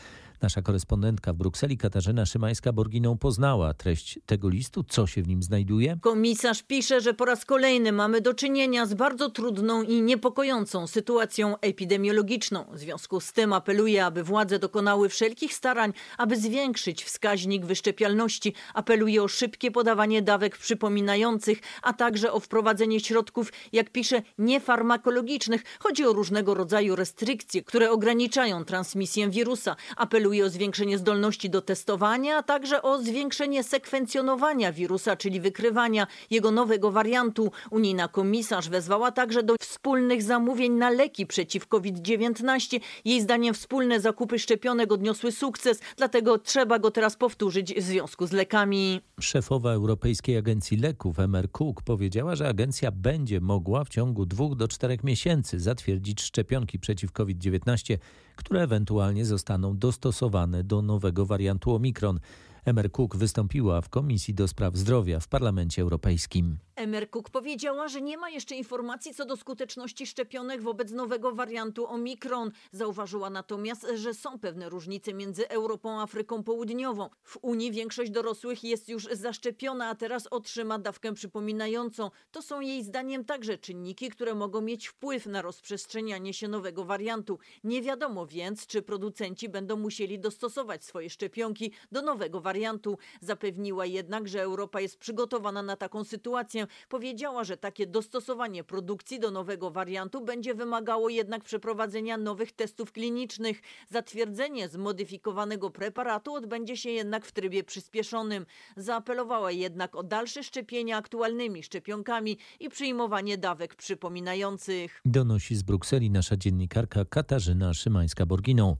Nasza 0.41 0.61
korespondentka 0.61 1.33
w 1.33 1.35
Brukseli 1.35 1.77
Katarzyna 1.77 2.23
Szymańska-Borginą 2.23 3.17
poznała 3.17 3.73
treść 3.73 4.19
tego 4.25 4.49
listu, 4.49 4.83
co 4.83 5.07
się 5.07 5.21
w 5.21 5.27
nim 5.27 5.43
znajduje. 5.43 5.97
Komisarz 6.01 6.63
pisze, 6.63 7.01
że 7.01 7.13
po 7.13 7.25
raz 7.25 7.45
kolejny 7.45 7.91
mamy 7.91 8.21
do 8.21 8.33
czynienia 8.33 8.85
z 8.85 8.93
bardzo 8.93 9.29
trudną 9.29 9.83
i 9.83 10.01
niepokojącą 10.01 10.87
sytuacją 10.87 11.59
epidemiologiczną. 11.59 12.65
W 12.71 12.79
związku 12.79 13.19
z 13.19 13.33
tym 13.33 13.53
apeluje, 13.53 14.05
aby 14.05 14.23
władze 14.23 14.59
dokonały 14.59 15.09
wszelkich 15.09 15.53
starań, 15.53 15.93
aby 16.17 16.37
zwiększyć 16.37 17.03
wskaźnik 17.03 17.65
wyszczepialności. 17.65 18.53
Apeluje 18.73 19.23
o 19.23 19.27
szybkie 19.27 19.71
podawanie 19.71 20.21
dawek 20.21 20.57
przypominających, 20.57 21.59
a 21.81 21.93
także 21.93 22.31
o 22.31 22.39
wprowadzenie 22.39 22.99
środków, 22.99 23.53
jak 23.73 23.89
pisze, 23.89 24.21
niefarmakologicznych. 24.37 25.63
Chodzi 25.79 26.05
o 26.05 26.13
różnego 26.13 26.53
rodzaju 26.53 26.95
restrykcje, 26.95 27.63
które 27.63 27.91
ograniczają 27.91 28.65
transmisję 28.65 29.29
wirusa. 29.29 29.75
Apeluje 29.97 30.30
apeluje 30.31 30.45
o 30.45 30.49
zwiększenie 30.49 30.97
zdolności 30.97 31.49
do 31.49 31.61
testowania, 31.61 32.37
a 32.37 32.43
także 32.43 32.81
o 32.81 33.01
zwiększenie 33.01 33.63
sekwencjonowania 33.63 34.71
wirusa, 34.71 35.15
czyli 35.15 35.39
wykrywania 35.39 36.07
jego 36.29 36.51
nowego 36.51 36.91
wariantu. 36.91 37.51
Unijna 37.71 38.07
komisarz 38.07 38.69
wezwała 38.69 39.11
także 39.11 39.43
do 39.43 39.55
wspólnych 39.61 40.23
zamówień 40.23 40.71
na 40.71 40.89
leki 40.89 41.25
przeciw 41.27 41.67
COVID-19. 41.67 42.79
Jej 43.05 43.21
zdaniem 43.21 43.53
wspólne 43.53 43.99
zakupy 43.99 44.39
szczepionek 44.39 44.91
odniosły 44.91 45.31
sukces, 45.31 45.79
dlatego 45.97 46.37
trzeba 46.37 46.79
go 46.79 46.91
teraz 46.91 47.15
powtórzyć 47.15 47.73
w 47.73 47.81
związku 47.81 48.27
z 48.27 48.31
lekami. 48.31 49.01
Szefowa 49.19 49.71
Europejskiej 49.71 50.37
Agencji 50.37 50.77
Leków 50.77 51.19
Emer 51.19 51.51
Cook 51.51 51.81
powiedziała, 51.81 52.35
że 52.35 52.47
agencja 52.47 52.91
będzie 52.91 53.41
mogła 53.41 53.83
w 53.83 53.89
ciągu 53.89 54.25
dwóch 54.25 54.55
do 54.55 54.67
czterech 54.67 55.03
miesięcy 55.03 55.59
zatwierdzić 55.59 56.21
szczepionki 56.21 56.79
przeciw 56.79 57.11
COVID-19, 57.11 57.97
które 58.43 58.61
ewentualnie 58.61 59.25
zostaną 59.25 59.77
dostosowane 59.77 60.63
do 60.63 60.81
nowego 60.81 61.25
wariantu 61.25 61.75
Omikron. 61.75 62.19
Emer 62.65 62.91
Cook 62.91 63.15
wystąpiła 63.15 63.81
w 63.81 63.89
Komisji 63.89 64.33
do 64.33 64.47
Spraw 64.47 64.75
Zdrowia 64.75 65.19
w 65.19 65.27
Parlamencie 65.27 65.81
Europejskim. 65.81 66.57
Emer 66.81 67.09
Cook 67.09 67.29
powiedziała, 67.29 67.87
że 67.87 68.01
nie 68.01 68.17
ma 68.17 68.29
jeszcze 68.29 68.55
informacji 68.55 69.13
co 69.13 69.25
do 69.25 69.37
skuteczności 69.37 70.07
szczepionek 70.07 70.61
wobec 70.61 70.91
nowego 70.91 71.31
wariantu 71.35 71.87
Omikron. 71.87 72.51
Zauważyła 72.71 73.29
natomiast, 73.29 73.87
że 73.95 74.13
są 74.13 74.39
pewne 74.39 74.69
różnice 74.69 75.13
między 75.13 75.49
Europą 75.49 75.99
a 75.99 76.03
Afryką 76.03 76.43
Południową. 76.43 77.09
W 77.23 77.37
Unii 77.41 77.71
większość 77.71 78.11
dorosłych 78.11 78.63
jest 78.63 78.89
już 78.89 79.03
zaszczepiona, 79.03 79.87
a 79.89 79.95
teraz 79.95 80.27
otrzyma 80.27 80.79
dawkę 80.79 81.13
przypominającą. 81.13 82.11
To 82.31 82.41
są 82.41 82.61
jej 82.61 82.83
zdaniem 82.83 83.25
także 83.25 83.57
czynniki, 83.57 84.09
które 84.09 84.35
mogą 84.35 84.61
mieć 84.61 84.87
wpływ 84.87 85.25
na 85.25 85.41
rozprzestrzenianie 85.41 86.33
się 86.33 86.47
nowego 86.47 86.85
wariantu. 86.85 87.39
Nie 87.63 87.81
wiadomo 87.81 88.27
więc, 88.27 88.67
czy 88.67 88.81
producenci 88.81 89.49
będą 89.49 89.77
musieli 89.77 90.19
dostosować 90.19 90.85
swoje 90.85 91.09
szczepionki 91.09 91.71
do 91.91 92.01
nowego 92.01 92.41
wariantu. 92.41 92.97
Zapewniła 93.21 93.85
jednak, 93.85 94.27
że 94.27 94.41
Europa 94.41 94.81
jest 94.81 94.97
przygotowana 94.97 95.63
na 95.63 95.75
taką 95.75 96.03
sytuację. 96.03 96.67
Powiedziała, 96.89 97.43
że 97.43 97.57
takie 97.57 97.87
dostosowanie 97.87 98.63
produkcji 98.63 99.19
do 99.19 99.31
nowego 99.31 99.71
wariantu 99.71 100.21
będzie 100.21 100.55
wymagało 100.55 101.09
jednak 101.09 101.43
przeprowadzenia 101.43 102.17
nowych 102.17 102.51
testów 102.51 102.91
klinicznych. 102.91 103.61
Zatwierdzenie 103.89 104.69
zmodyfikowanego 104.69 105.69
preparatu 105.69 106.33
odbędzie 106.33 106.77
się 106.77 106.89
jednak 106.89 107.25
w 107.25 107.31
trybie 107.31 107.63
przyspieszonym. 107.63 108.45
Zaapelowała 108.77 109.51
jednak 109.51 109.95
o 109.95 110.03
dalsze 110.03 110.43
szczepienia 110.43 110.97
aktualnymi 110.97 111.63
szczepionkami 111.63 112.37
i 112.59 112.69
przyjmowanie 112.69 113.37
dawek 113.37 113.75
przypominających. 113.75 115.01
Donosi 115.05 115.55
z 115.55 115.63
Brukseli 115.63 116.09
nasza 116.11 116.37
dziennikarka 116.37 117.05
Katarzyna 117.05 117.71
Szymańska-Borginą. 117.71 118.75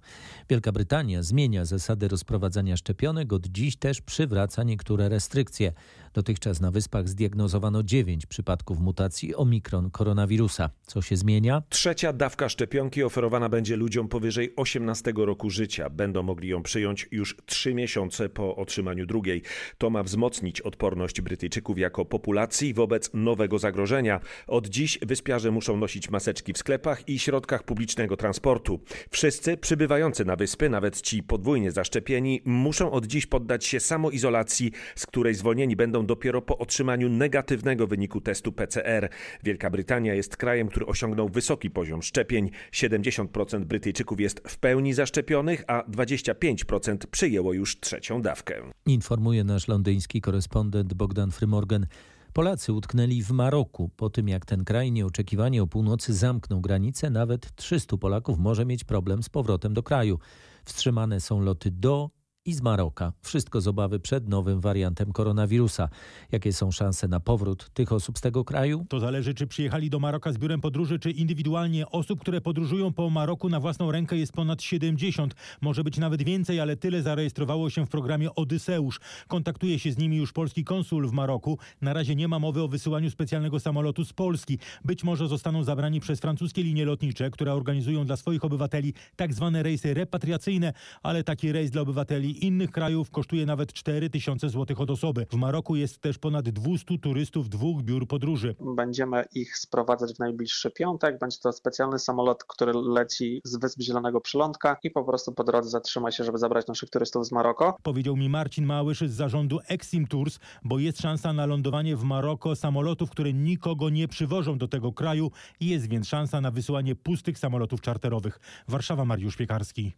Wielka 0.50 0.72
Brytania 0.72 1.24
zmienia 1.24 1.66
zasady 1.66 2.08
rozprowadzania 2.08 2.78
szczepionek, 2.78 3.34
od 3.34 3.48
dziś 3.48 3.78
też 3.78 4.02
przywraca 4.02 4.64
niektóre 4.64 5.10
restrykcje. 5.10 5.74
Dotychczas 6.14 6.62
na 6.62 6.72
wyspach 6.72 7.10
zdiagnozowano 7.10 7.81
9 7.84 8.26
przypadków 8.26 8.80
mutacji 8.80 9.36
omikron 9.36 9.92
koronawirusa. 9.92 10.70
Co 10.88 11.02
się 11.02 11.16
zmienia? 11.16 11.64
Trzecia 11.70 12.14
dawka 12.14 12.50
szczepionki 12.50 13.04
oferowana 13.04 13.50
będzie 13.50 13.76
ludziom 13.76 14.08
powyżej 14.08 14.54
18 14.56 15.14
roku 15.16 15.50
życia. 15.50 15.90
Będą 15.90 16.24
mogli 16.24 16.50
ją 16.50 16.64
przyjąć 16.64 17.08
już 17.12 17.38
3 17.46 17.74
miesiące 17.74 18.30
po 18.30 18.56
otrzymaniu 18.56 19.06
drugiej. 19.06 19.42
To 19.78 19.90
ma 19.90 20.04
wzmocnić 20.04 20.62
odporność 20.62 21.22
Brytyjczyków 21.22 21.78
jako 21.78 22.06
populacji 22.06 22.74
wobec 22.74 23.10
nowego 23.14 23.60
zagrożenia. 23.60 24.20
Od 24.48 24.68
dziś 24.68 25.00
wyspiarze 25.02 25.52
muszą 25.52 25.78
nosić 25.78 26.10
maseczki 26.10 26.54
w 26.54 26.58
sklepach 26.58 27.10
i 27.10 27.20
środkach 27.20 27.64
publicznego 27.64 28.18
transportu. 28.18 28.80
Wszyscy 29.10 29.58
przybywający 29.58 30.26
na 30.26 30.36
wyspy, 30.36 30.70
nawet 30.70 31.02
ci 31.02 31.24
podwójnie 31.24 31.72
zaszczepieni, 31.72 32.42
muszą 32.46 32.92
od 32.92 33.06
dziś 33.06 33.26
poddać 33.26 33.66
się 33.66 33.80
samoizolacji, 33.80 34.72
z 34.96 35.06
której 35.06 35.36
zwolnieni 35.36 35.76
będą 35.76 36.06
dopiero 36.06 36.42
po 36.42 36.58
otrzymaniu 36.58 37.10
negatywnego 37.10 37.61
wyniku 37.88 38.22
testu 38.22 38.52
PCR. 38.52 39.10
Wielka 39.44 39.70
Brytania 39.70 40.14
jest 40.14 40.38
krajem, 40.38 40.68
który 40.68 40.86
osiągnął 40.86 41.30
wysoki 41.30 41.70
poziom 41.70 42.02
szczepień. 42.02 42.50
70% 42.72 43.66
Brytyjczyków 43.66 44.20
jest 44.20 44.42
w 44.48 44.58
pełni 44.58 44.94
zaszczepionych, 44.94 45.64
a 45.68 45.84
25% 45.84 46.98
przyjęło 47.12 47.54
już 47.54 47.80
trzecią 47.80 48.22
dawkę. 48.22 48.62
Informuje 48.86 49.44
nasz 49.44 49.68
londyński 49.68 50.22
korespondent 50.22 50.94
Bogdan 50.94 51.32
Frymorgan. 51.32 51.86
Polacy 52.34 52.74
utknęli 52.74 53.24
w 53.24 53.32
Maroku. 53.32 53.90
Po 53.96 54.10
tym 54.10 54.30
jak 54.30 54.46
ten 54.46 54.66
kraj 54.66 54.92
nieoczekiwanie 54.92 55.64
o 55.64 55.68
północy 55.68 56.14
zamknął 56.14 56.62
granice, 56.62 57.10
nawet 57.10 57.56
300 57.56 57.98
Polaków 57.98 58.40
może 58.40 58.66
mieć 58.66 58.84
problem 58.84 59.24
z 59.24 59.30
powrotem 59.30 59.74
do 59.74 59.84
kraju. 59.84 60.20
Wstrzymane 60.66 61.20
są 61.20 61.42
loty 61.42 61.72
do 61.72 62.10
i 62.46 62.54
z 62.54 62.62
Maroka. 62.62 63.14
Wszystko 63.22 63.62
z 63.62 63.68
obawy 63.68 64.00
przed 64.00 64.30
nowym 64.30 64.60
wariantem 64.60 65.12
koronawirusa. 65.12 65.90
Jakie 66.32 66.54
są 66.54 66.72
szanse 66.72 67.08
na 67.08 67.20
powrót 67.20 67.70
tych 67.74 67.92
osób 67.92 68.18
z 68.18 68.22
tego 68.22 68.44
kraju? 68.44 68.86
To 68.90 69.00
zależy, 69.00 69.34
czy 69.34 69.48
przyjechali 69.48 69.90
do 69.90 70.00
Maroka 70.00 70.34
z 70.34 70.38
biurem 70.38 70.62
podróży, 70.62 71.00
czy 71.00 71.12
indywidualnie. 71.12 71.90
Osób, 71.90 72.20
które 72.20 72.42
podróżują 72.42 72.94
po 72.94 73.10
Maroku 73.10 73.50
na 73.50 73.60
własną 73.60 73.92
rękę 73.92 74.18
jest 74.18 74.34
ponad 74.34 74.62
70. 74.62 75.36
Może 75.62 75.84
być 75.84 75.98
nawet 75.98 76.24
więcej, 76.24 76.60
ale 76.60 76.78
tyle 76.78 77.02
zarejestrowało 77.02 77.70
się 77.70 77.86
w 77.86 77.90
programie 77.90 78.36
Odyseusz. 78.36 79.00
Kontaktuje 79.28 79.80
się 79.80 79.92
z 79.92 79.98
nimi 79.98 80.18
już 80.18 80.34
polski 80.34 80.64
konsul 80.64 81.08
w 81.08 81.12
Maroku. 81.12 81.58
Na 81.82 81.94
razie 81.94 82.16
nie 82.16 82.28
ma 82.28 82.40
mowy 82.40 82.62
o 82.62 82.68
wysyłaniu 82.68 83.10
specjalnego 83.10 83.60
samolotu 83.60 84.06
z 84.06 84.14
Polski. 84.14 84.60
Być 84.86 85.04
może 85.04 85.28
zostaną 85.28 85.64
zabrani 85.64 86.00
przez 86.00 86.20
francuskie 86.20 86.64
linie 86.64 86.86
lotnicze, 86.86 87.32
które 87.32 87.54
organizują 87.54 88.06
dla 88.06 88.18
swoich 88.18 88.46
obywateli 88.46 88.94
tak 89.16 89.34
zwane 89.34 89.64
rejsy 89.64 89.94
repatriacyjne, 89.94 90.74
ale 91.04 91.24
taki 91.24 91.52
rejs 91.52 91.72
dla 91.72 91.82
obywateli 91.82 92.31
innych 92.32 92.72
krajów 92.72 93.12
kosztuje 93.12 93.46
nawet 93.46 93.74
4 93.74 94.10
tysiące 94.10 94.50
złotych 94.50 94.82
od 94.82 94.90
osoby. 94.90 95.26
W 95.32 95.36
Maroku 95.36 95.76
jest 95.76 96.00
też 96.00 96.18
ponad 96.18 96.50
200 96.50 97.00
turystów 97.00 97.50
dwóch 97.50 97.84
biur 97.84 98.08
podróży. 98.08 98.56
Będziemy 98.76 99.26
ich 99.36 99.58
sprowadzać 99.58 100.16
w 100.16 100.20
najbliższy 100.20 100.72
piątek. 100.72 101.20
Będzie 101.20 101.38
to 101.44 101.52
specjalny 101.52 102.00
samolot, 102.00 102.44
który 102.44 102.74
leci 102.74 103.42
z 103.44 103.58
Wysp 103.60 103.82
Zielonego 103.82 104.22
Przylądka 104.22 104.78
i 104.84 104.92
po 104.92 105.04
prostu 105.04 105.32
po 105.32 105.44
drodze 105.44 105.70
zatrzyma 105.70 106.12
się, 106.12 106.24
żeby 106.24 106.38
zabrać 106.38 106.68
naszych 106.68 106.90
turystów 106.90 107.26
z 107.26 107.32
Maroko. 107.32 107.78
Powiedział 107.84 108.18
mi 108.18 108.30
Marcin 108.30 108.66
Małysz 108.66 109.02
z 109.02 109.12
zarządu 109.12 109.60
Exim 109.68 110.08
Tours, 110.08 110.40
bo 110.64 110.80
jest 110.80 111.02
szansa 111.02 111.34
na 111.34 111.46
lądowanie 111.46 111.96
w 111.96 112.04
Maroko 112.04 112.56
samolotów, 112.56 113.10
które 113.10 113.34
nikogo 113.34 113.90
nie 113.90 114.08
przywożą 114.08 114.58
do 114.58 114.68
tego 114.68 114.94
kraju 114.94 115.32
jest 115.60 115.90
więc 115.90 116.08
szansa 116.08 116.42
na 116.42 116.52
wysyłanie 116.52 116.96
pustych 116.96 117.40
samolotów 117.40 117.82
czarterowych. 117.82 118.40
Warszawa 118.68 119.06
Mariusz 119.06 119.36
Piekarski. 119.36 119.94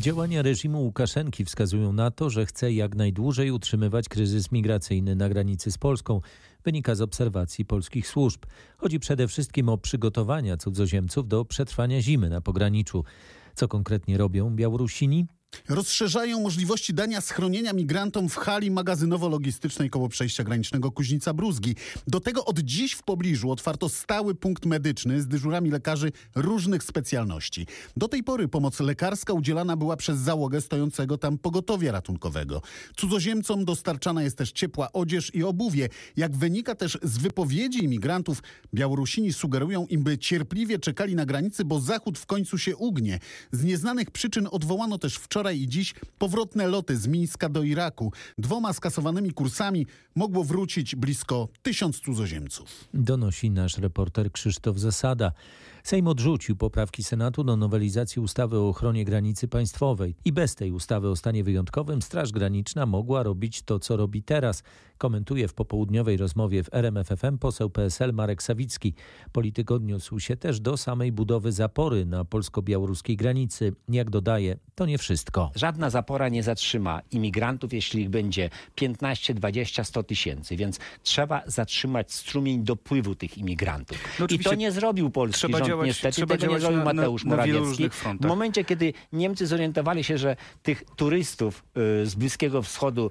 Działania 0.00 0.42
reżimu 0.42 0.82
Łukaszenki 0.82 1.44
wskazują 1.44 1.92
na 1.92 2.10
to, 2.10 2.30
że 2.30 2.46
chce 2.46 2.72
jak 2.72 2.96
najdłużej 2.96 3.50
utrzymywać 3.50 4.08
kryzys 4.08 4.52
migracyjny 4.52 5.16
na 5.16 5.28
granicy 5.28 5.72
z 5.72 5.78
Polską. 5.78 6.20
Wynika 6.64 6.94
z 6.94 7.00
obserwacji 7.00 7.64
polskich 7.64 8.08
służb. 8.08 8.42
Chodzi 8.76 9.00
przede 9.00 9.28
wszystkim 9.28 9.68
o 9.68 9.78
przygotowania 9.78 10.56
cudzoziemców 10.56 11.28
do 11.28 11.44
przetrwania 11.44 12.02
zimy 12.02 12.28
na 12.28 12.40
pograniczu. 12.40 13.04
Co 13.54 13.68
konkretnie 13.68 14.18
robią 14.18 14.50
Białorusini? 14.50 15.26
Rozszerzają 15.68 16.40
możliwości 16.40 16.94
dania 16.94 17.20
schronienia 17.20 17.72
migrantom 17.72 18.28
w 18.28 18.36
hali 18.36 18.70
magazynowo-logistycznej 18.70 19.90
koło 19.90 20.08
przejścia 20.08 20.44
granicznego 20.44 20.90
Kuźnica-Bruzgi. 20.90 21.74
Do 22.06 22.20
tego 22.20 22.44
od 22.44 22.58
dziś 22.58 22.92
w 22.92 23.02
pobliżu 23.02 23.50
otwarto 23.50 23.88
stały 23.88 24.34
punkt 24.34 24.66
medyczny 24.66 25.22
z 25.22 25.26
dyżurami 25.26 25.70
lekarzy 25.70 26.12
różnych 26.34 26.82
specjalności. 26.82 27.66
Do 27.96 28.08
tej 28.08 28.22
pory 28.22 28.48
pomoc 28.48 28.80
lekarska 28.80 29.32
udzielana 29.32 29.76
była 29.76 29.96
przez 29.96 30.18
załogę 30.18 30.60
stojącego 30.60 31.18
tam 31.18 31.38
pogotowia 31.38 31.92
ratunkowego. 31.92 32.62
Cudzoziemcom 32.96 33.64
dostarczana 33.64 34.22
jest 34.22 34.38
też 34.38 34.52
ciepła 34.52 34.92
odzież 34.92 35.34
i 35.34 35.44
obuwie. 35.44 35.88
Jak 36.16 36.36
wynika 36.36 36.74
też 36.74 36.98
z 37.02 37.18
wypowiedzi 37.18 37.84
imigrantów, 37.84 38.42
Białorusini 38.74 39.32
sugerują 39.32 39.86
im, 39.86 40.02
by 40.02 40.18
cierpliwie 40.18 40.78
czekali 40.78 41.14
na 41.14 41.26
granicy, 41.26 41.64
bo 41.64 41.80
Zachód 41.80 42.18
w 42.18 42.26
końcu 42.26 42.58
się 42.58 42.76
ugnie. 42.76 43.18
Z 43.52 43.64
nieznanych 43.64 44.10
przyczyn 44.10 44.48
odwołano 44.50 44.98
też 44.98 45.16
wczoraj 45.16 45.43
wczoraj 45.44 45.60
i 45.60 45.68
dziś 45.68 45.94
powrotne 46.18 46.66
loty 46.68 46.96
z 46.96 47.06
Mińska 47.06 47.48
do 47.48 47.62
Iraku. 47.62 48.12
Dwoma 48.38 48.72
skasowanymi 48.72 49.30
kursami 49.32 49.86
mogło 50.16 50.44
wrócić 50.44 50.96
blisko 50.96 51.48
tysiąc 51.62 52.00
cudzoziemców. 52.00 52.88
Donosi 52.94 53.50
nasz 53.50 53.78
reporter 53.78 54.32
Krzysztof 54.32 54.78
Zasada. 54.78 55.32
Sejm 55.82 56.08
odrzucił 56.08 56.56
poprawki 56.56 57.04
Senatu 57.04 57.44
do 57.44 57.56
nowelizacji 57.56 58.22
ustawy 58.22 58.58
o 58.58 58.68
ochronie 58.68 59.04
granicy 59.04 59.48
państwowej. 59.48 60.14
I 60.24 60.32
bez 60.32 60.54
tej 60.54 60.72
ustawy 60.72 61.08
o 61.08 61.16
stanie 61.16 61.44
wyjątkowym 61.44 62.02
Straż 62.02 62.32
Graniczna 62.32 62.86
mogła 62.86 63.22
robić 63.22 63.62
to, 63.62 63.78
co 63.78 63.96
robi 63.96 64.22
teraz. 64.22 64.62
Komentuje 65.04 65.48
w 65.48 65.54
popołudniowej 65.54 66.16
rozmowie 66.16 66.62
w 66.62 66.74
RMFFM 66.74 67.38
poseł 67.38 67.70
PSL 67.70 68.12
Marek 68.12 68.42
Sawicki. 68.42 68.94
Polityk 69.32 69.70
odniósł 69.70 70.20
się 70.20 70.36
też 70.36 70.60
do 70.60 70.76
samej 70.76 71.12
budowy 71.12 71.52
zapory 71.52 72.06
na 72.06 72.24
polsko-białoruskiej 72.24 73.16
granicy. 73.16 73.72
Jak 73.88 74.10
dodaje, 74.10 74.56
to 74.74 74.86
nie 74.86 74.98
wszystko. 74.98 75.50
Żadna 75.54 75.90
zapora 75.90 76.28
nie 76.28 76.42
zatrzyma 76.42 77.00
imigrantów, 77.10 77.72
jeśli 77.72 78.02
ich 78.02 78.10
będzie 78.10 78.50
15, 78.74 79.34
20, 79.34 79.84
100 79.84 80.02
tysięcy, 80.02 80.56
więc 80.56 80.78
trzeba 81.02 81.42
zatrzymać 81.46 82.12
strumień 82.12 82.64
dopływu 82.64 83.14
tych 83.14 83.38
imigrantów. 83.38 83.98
No 84.20 84.26
I 84.30 84.38
to 84.38 84.54
nie 84.54 84.72
zrobił 84.72 85.10
polski 85.10 85.38
trzeba 85.38 85.58
rząd 85.58 85.68
działać, 85.68 85.86
niestety, 85.86 86.12
trzeba 86.16 86.36
tego 86.36 86.52
nie 86.52 86.60
zrobił 86.60 86.78
na- 86.78 86.84
Mateusz 86.84 87.24
na 87.24 87.30
Morawiecki. 87.30 87.90
W 88.20 88.26
momencie, 88.26 88.64
kiedy 88.64 88.92
Niemcy 89.12 89.46
zorientowali 89.46 90.04
się, 90.04 90.18
że 90.18 90.36
tych 90.62 90.84
turystów 90.96 91.64
y, 92.02 92.06
z 92.06 92.14
Bliskiego 92.14 92.62
Wschodu 92.62 93.10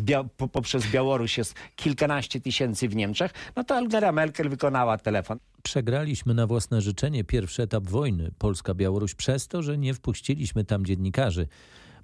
Bia- 0.00 0.28
po, 0.36 0.48
poprzez 0.48 0.86
Białoruś 0.90 1.38
jest 1.38 1.54
kilkanaście 1.76 2.40
tysięcy 2.40 2.88
w 2.88 2.96
Niemczech, 2.96 3.32
no 3.56 3.64
to 3.64 3.76
Angela 3.76 4.12
Merkel 4.12 4.48
wykonała 4.48 4.98
telefon. 4.98 5.38
Przegraliśmy 5.62 6.34
na 6.34 6.46
własne 6.46 6.80
życzenie 6.80 7.24
pierwszy 7.24 7.62
etap 7.62 7.84
wojny 7.84 8.30
Polska-Białoruś 8.38 9.14
przez 9.14 9.48
to, 9.48 9.62
że 9.62 9.78
nie 9.78 9.94
wpuściliśmy 9.94 10.64
tam 10.64 10.86
dziennikarzy, 10.86 11.46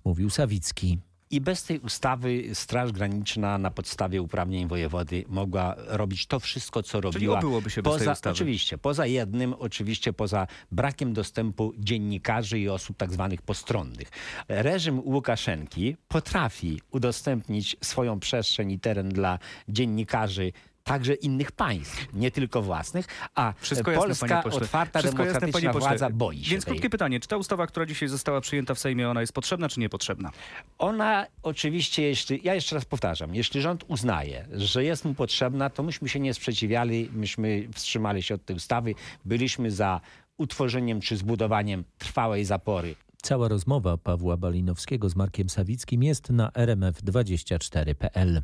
mówił 0.04 0.30
Sawicki. 0.30 0.98
I 1.30 1.40
bez 1.40 1.64
tej 1.64 1.78
ustawy 1.78 2.54
Straż 2.54 2.92
Graniczna 2.92 3.58
na 3.58 3.70
podstawie 3.70 4.22
uprawnień 4.22 4.68
wojewody 4.68 5.24
mogła 5.28 5.74
robić 5.78 6.26
to 6.26 6.40
wszystko, 6.40 6.82
co 6.82 7.00
robiła. 7.00 7.12
Czyli 7.12 7.28
obyłoby 7.28 7.70
się 7.70 7.82
bez 7.82 7.92
poza, 7.92 8.04
tej 8.04 8.12
ustawy. 8.12 8.34
Oczywiście, 8.34 8.78
poza 8.78 9.06
jednym, 9.06 9.54
oczywiście 9.58 10.12
poza 10.12 10.46
brakiem 10.72 11.12
dostępu 11.12 11.72
dziennikarzy 11.78 12.58
i 12.58 12.68
osób 12.68 12.96
tak 12.96 13.12
zwanych 13.12 13.42
postronnych. 13.42 14.08
Reżim 14.48 14.98
Łukaszenki 14.98 15.96
potrafi 16.08 16.80
udostępnić 16.90 17.76
swoją 17.80 18.20
przestrzeń 18.20 18.70
i 18.70 18.78
teren 18.78 19.08
dla 19.08 19.38
dziennikarzy 19.68 20.52
także 20.86 21.14
innych 21.14 21.52
państw, 21.52 22.06
nie 22.14 22.30
tylko 22.30 22.62
własnych, 22.62 23.06
a 23.34 23.52
Wszystko 23.60 23.90
jasne, 23.90 24.06
Polska 24.06 24.44
otwarta, 24.44 24.98
Wszystko 24.98 25.24
jasne, 25.24 25.40
demokratyczna 25.40 25.72
pośle. 25.72 25.88
władza 25.88 26.10
boi 26.10 26.44
się 26.44 26.50
Więc 26.50 26.64
tej. 26.64 26.72
krótkie 26.72 26.90
pytanie, 26.90 27.20
czy 27.20 27.28
ta 27.28 27.36
ustawa, 27.36 27.66
która 27.66 27.86
dzisiaj 27.86 28.08
została 28.08 28.40
przyjęta 28.40 28.74
w 28.74 28.78
Sejmie, 28.78 29.10
ona 29.10 29.20
jest 29.20 29.32
potrzebna 29.32 29.68
czy 29.68 29.80
niepotrzebna? 29.80 30.30
Ona 30.78 31.26
oczywiście, 31.42 32.02
jeśli, 32.02 32.40
ja 32.44 32.54
jeszcze 32.54 32.74
raz 32.74 32.84
powtarzam, 32.84 33.34
jeśli 33.34 33.60
rząd 33.60 33.84
uznaje, 33.88 34.48
że 34.52 34.84
jest 34.84 35.04
mu 35.04 35.14
potrzebna, 35.14 35.70
to 35.70 35.82
myśmy 35.82 36.08
się 36.08 36.20
nie 36.20 36.34
sprzeciwiali, 36.34 37.10
myśmy 37.12 37.68
wstrzymali 37.74 38.22
się 38.22 38.34
od 38.34 38.44
tej 38.44 38.56
ustawy, 38.56 38.94
byliśmy 39.24 39.70
za 39.70 40.00
utworzeniem 40.36 41.00
czy 41.00 41.16
zbudowaniem 41.16 41.84
trwałej 41.98 42.44
zapory. 42.44 42.94
Cała 43.22 43.48
rozmowa 43.48 43.96
Pawła 43.96 44.36
Balinowskiego 44.36 45.08
z 45.08 45.16
Markiem 45.16 45.48
Sawickim 45.48 46.02
jest 46.02 46.30
na 46.30 46.48
rmf24.pl. 46.48 48.42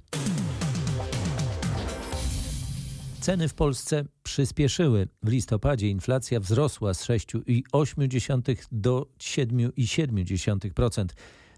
Ceny 3.23 3.49
w 3.49 3.55
Polsce 3.55 4.05
przyspieszyły. 4.23 5.09
W 5.23 5.29
listopadzie 5.29 5.89
inflacja 5.89 6.41
wzrosła 6.41 6.95
z 6.95 7.05
6,8 7.07 8.67
do 8.73 9.07
7,7%. 9.19 11.07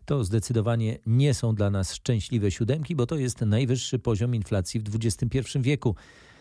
To 0.04 0.25
zdecydowanie 0.25 0.99
nie 1.06 1.35
są 1.35 1.54
dla 1.54 1.71
nas 1.71 1.94
szczęśliwe 1.94 2.50
siódemki, 2.50 2.97
bo 2.97 3.06
to 3.06 3.16
jest 3.16 3.40
najwyższy 3.40 3.99
poziom 3.99 4.35
inflacji 4.35 4.80
w 4.80 4.97
XXI 5.04 5.38
wieku. 5.61 5.94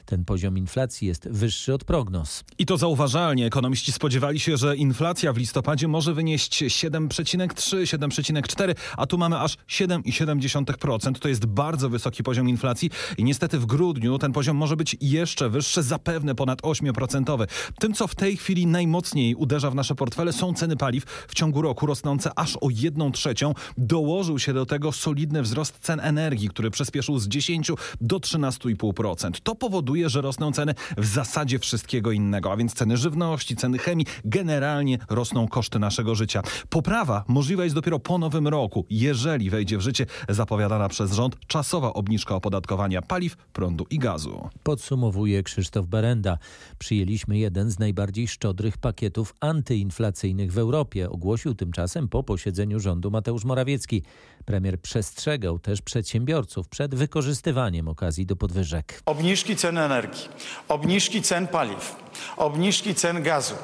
Ten 0.05 0.25
poziom 0.25 0.57
inflacji 0.57 1.07
jest 1.07 1.29
wyższy 1.29 1.73
od 1.73 1.83
prognoz. 1.83 2.43
I 2.59 2.65
to 2.65 2.77
zauważalnie. 2.77 3.45
Ekonomiści 3.45 3.91
spodziewali 3.91 4.39
się, 4.39 4.57
że 4.57 4.75
inflacja 4.75 5.33
w 5.33 5.37
listopadzie 5.37 5.87
może 5.87 6.13
wynieść 6.13 6.63
7,3-7,4, 6.63 8.75
a 8.97 9.05
tu 9.05 9.17
mamy 9.17 9.39
aż 9.39 9.57
7,7%. 9.57 11.19
To 11.19 11.29
jest 11.29 11.45
bardzo 11.45 11.89
wysoki 11.89 12.23
poziom 12.23 12.49
inflacji 12.49 12.89
i 13.17 13.23
niestety 13.23 13.59
w 13.59 13.65
grudniu 13.65 14.17
ten 14.17 14.31
poziom 14.31 14.57
może 14.57 14.77
być 14.77 14.95
jeszcze 15.01 15.49
wyższy, 15.49 15.83
zapewne 15.83 16.35
ponad 16.35 16.61
8%. 16.61 17.47
Tym, 17.79 17.93
co 17.93 18.07
w 18.07 18.15
tej 18.15 18.37
chwili 18.37 18.67
najmocniej 18.67 19.35
uderza 19.35 19.71
w 19.71 19.75
nasze 19.75 19.95
portfele 19.95 20.33
są 20.33 20.53
ceny 20.53 20.77
paliw 20.77 21.03
w 21.27 21.35
ciągu 21.35 21.61
roku 21.61 21.85
rosnące 21.85 22.31
aż 22.35 22.57
o 22.61 22.67
1 22.69 23.11
trzecią. 23.11 23.53
Dołożył 23.77 24.39
się 24.39 24.53
do 24.53 24.65
tego 24.65 24.91
solidny 24.91 25.41
wzrost 25.41 25.79
cen 25.79 25.99
energii, 25.99 26.49
który 26.49 26.71
przyspieszył 26.71 27.19
z 27.19 27.27
10 27.27 27.71
do 28.01 28.17
13,5%. 28.17 29.31
To 29.43 29.55
powoduje, 29.55 29.92
że 30.09 30.21
rosną 30.21 30.51
ceny 30.51 30.73
w 30.97 31.05
zasadzie 31.05 31.59
wszystkiego 31.59 32.11
innego, 32.11 32.51
a 32.51 32.57
więc 32.57 32.73
ceny 32.73 32.97
żywności, 32.97 33.55
ceny 33.55 33.77
chemii, 33.77 34.05
generalnie 34.25 34.97
rosną 35.09 35.47
koszty 35.47 35.79
naszego 35.79 36.15
życia. 36.15 36.41
Poprawa 36.69 37.23
możliwa 37.27 37.63
jest 37.63 37.75
dopiero 37.75 37.99
po 37.99 38.17
nowym 38.17 38.47
roku, 38.47 38.85
jeżeli 38.89 39.49
wejdzie 39.49 39.77
w 39.77 39.81
życie 39.81 40.05
zapowiadana 40.29 40.89
przez 40.89 41.13
rząd 41.13 41.47
czasowa 41.47 41.93
obniżka 41.93 42.35
opodatkowania 42.35 43.01
paliw, 43.01 43.35
prądu 43.35 43.85
i 43.89 43.99
gazu. 43.99 44.49
Podsumowuje 44.63 45.43
Krzysztof 45.43 45.87
Berenda. 45.87 46.37
Przyjęliśmy 46.79 47.37
jeden 47.37 47.71
z 47.71 47.79
najbardziej 47.79 48.27
szczodrych 48.27 48.77
pakietów 48.77 49.35
antyinflacyjnych 49.39 50.53
w 50.53 50.57
Europie, 50.57 51.09
ogłosił 51.09 51.55
tymczasem 51.55 52.07
po 52.07 52.23
posiedzeniu 52.23 52.79
rządu 52.79 53.11
Mateusz 53.11 53.45
Morawiecki. 53.45 54.03
Premier 54.45 54.81
przestrzegał 54.81 55.59
też 55.59 55.81
przedsiębiorców 55.81 56.67
przed 56.67 56.95
wykorzystywaniem 56.95 57.87
okazji 57.87 58.25
do 58.25 58.35
podwyżek. 58.35 59.01
Obniżki 59.05 59.55
cen 59.55 59.77
energii, 59.77 60.29
obniżki 60.67 61.21
cen 61.21 61.47
paliw, 61.47 61.95
obniżki 62.37 62.95
cen 62.95 63.23
gazu, 63.23 63.55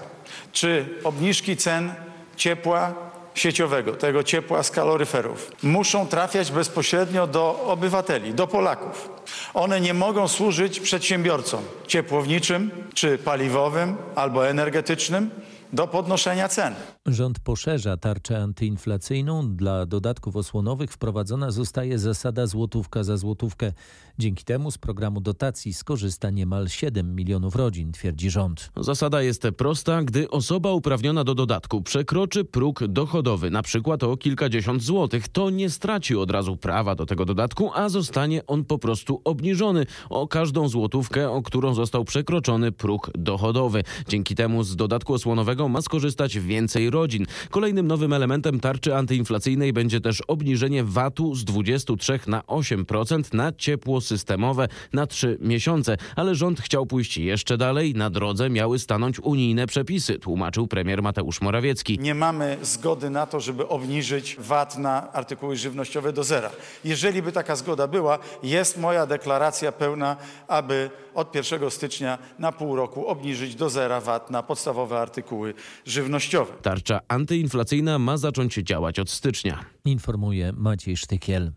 czy 0.52 0.86
obniżki 1.04 1.58
cen 1.58 1.94
ciepła 2.36 3.10
sieciowego, 3.34 3.96
tego 3.96 4.24
ciepła 4.24 4.64
z 4.64 4.72
kaloryferów, 4.72 5.52
muszą 5.64 6.08
trafiać 6.08 6.52
bezpośrednio 6.52 7.28
do 7.28 7.64
obywateli, 7.64 8.34
do 8.34 8.48
Polaków. 8.48 9.10
One 9.54 9.82
nie 9.82 9.94
mogą 9.94 10.28
służyć 10.28 10.80
przedsiębiorcom 10.80 11.64
ciepłowniczym, 11.88 12.72
czy 12.94 13.18
paliwowym, 13.18 13.96
albo 14.16 14.48
energetycznym 14.48 15.30
do 15.74 15.88
podnoszenia 15.88 16.48
cen. 16.48 16.74
Rząd 17.06 17.40
poszerza 17.40 17.98
tarczę 17.98 18.44
antyinflacyjną. 18.44 19.56
Dla 19.56 19.86
dodatków 19.86 20.36
osłonowych 20.36 20.92
wprowadzona 20.92 21.52
zostaje 21.52 22.00
zasada 22.00 22.48
złotówka 22.48 23.04
za 23.04 23.18
złotówkę. 23.18 23.72
Dzięki 24.20 24.44
temu 24.44 24.72
z 24.72 24.78
programu 24.78 25.22
dotacji 25.22 25.74
skorzysta 25.74 26.30
niemal 26.30 26.70
7 26.70 27.16
milionów 27.16 27.56
rodzin, 27.56 27.92
twierdzi 27.92 28.30
rząd. 28.30 28.70
Zasada 28.78 29.22
jest 29.22 29.48
prosta, 29.58 30.04
gdy 30.04 30.30
osoba 30.30 30.72
uprawniona 30.72 31.24
do 31.24 31.36
dodatku 31.36 31.82
przekroczy 31.82 32.46
próg 32.46 32.88
dochodowy, 32.88 33.50
na 33.50 33.62
przykład 33.62 34.04
o 34.04 34.18
kilkadziesiąt 34.18 34.84
złotych, 34.84 35.28
to 35.28 35.50
nie 35.50 35.70
straci 35.70 36.16
od 36.16 36.32
razu 36.32 36.58
prawa 36.58 36.96
do 36.96 37.06
tego 37.06 37.26
dodatku, 37.26 37.72
a 37.74 37.90
zostanie 37.90 38.46
on 38.46 38.66
po 38.66 38.80
prostu 38.80 39.22
obniżony 39.24 39.86
o 40.10 40.28
każdą 40.28 40.68
złotówkę, 40.68 41.32
o 41.32 41.42
którą 41.42 41.74
został 41.74 42.04
przekroczony 42.04 42.72
próg 42.72 43.12
dochodowy. 43.16 43.84
Dzięki 44.08 44.36
temu 44.36 44.64
z 44.64 44.76
dodatku 44.76 45.14
osłonowego 45.14 45.59
ma 45.68 45.82
skorzystać 45.82 46.40
więcej 46.40 46.90
rodzin. 46.90 47.26
Kolejnym 47.50 47.88
nowym 47.88 48.14
elementem 48.14 48.60
tarczy 48.60 48.96
antyinflacyjnej 48.96 49.74
będzie 49.74 50.02
też 50.02 50.22
obniżenie 50.28 50.84
VAT-u 50.84 51.36
z 51.36 51.46
23 51.46 52.20
na 52.28 52.42
8% 52.42 53.34
na 53.34 53.52
ciepło 53.52 54.02
systemowe 54.02 54.68
na 54.94 55.08
3 55.08 55.38
miesiące, 55.42 55.98
ale 56.16 56.36
rząd 56.36 56.62
chciał 56.62 56.86
pójść 56.86 57.18
jeszcze 57.18 57.58
dalej. 57.58 57.94
Na 57.94 58.10
drodze 58.10 58.50
miały 58.50 58.80
stanąć 58.80 59.20
unijne 59.20 59.68
przepisy, 59.68 60.20
tłumaczył 60.20 60.68
premier 60.68 61.04
Mateusz 61.04 61.42
Morawiecki. 61.42 62.00
Nie 62.00 62.16
mamy 62.16 62.58
zgody 62.62 63.10
na 63.10 63.26
to, 63.26 63.40
żeby 63.40 63.68
obniżyć 63.68 64.36
VAT 64.40 64.78
na 64.78 65.14
artykuły 65.14 65.56
żywnościowe 65.56 66.14
do 66.14 66.24
zera. 66.24 66.50
Jeżeli 66.84 67.22
by 67.22 67.32
taka 67.32 67.56
zgoda 67.56 67.88
była, 67.88 68.20
jest 68.44 68.78
moja 68.78 69.06
deklaracja 69.06 69.72
pełna, 69.72 70.18
aby 70.48 70.90
od 71.14 71.36
1 71.36 71.72
stycznia 71.72 72.18
na 72.40 72.52
pół 72.52 72.76
roku 72.76 73.08
obniżyć 73.08 73.56
do 73.56 73.70
zera 73.70 74.02
VAT 74.02 74.32
na 74.32 74.44
podstawowe 74.44 75.00
artykuły 75.00 75.49
żywnościowe. 75.86 76.54
Tarcza 76.62 77.00
antyinflacyjna 77.08 78.00
ma 78.00 78.18
zacząć 78.18 78.54
działać 78.54 79.00
od 79.00 79.10
stycznia. 79.10 79.66
Informuje 79.86 80.54
Maciej 80.54 80.98
Sztykiel. 80.98 81.52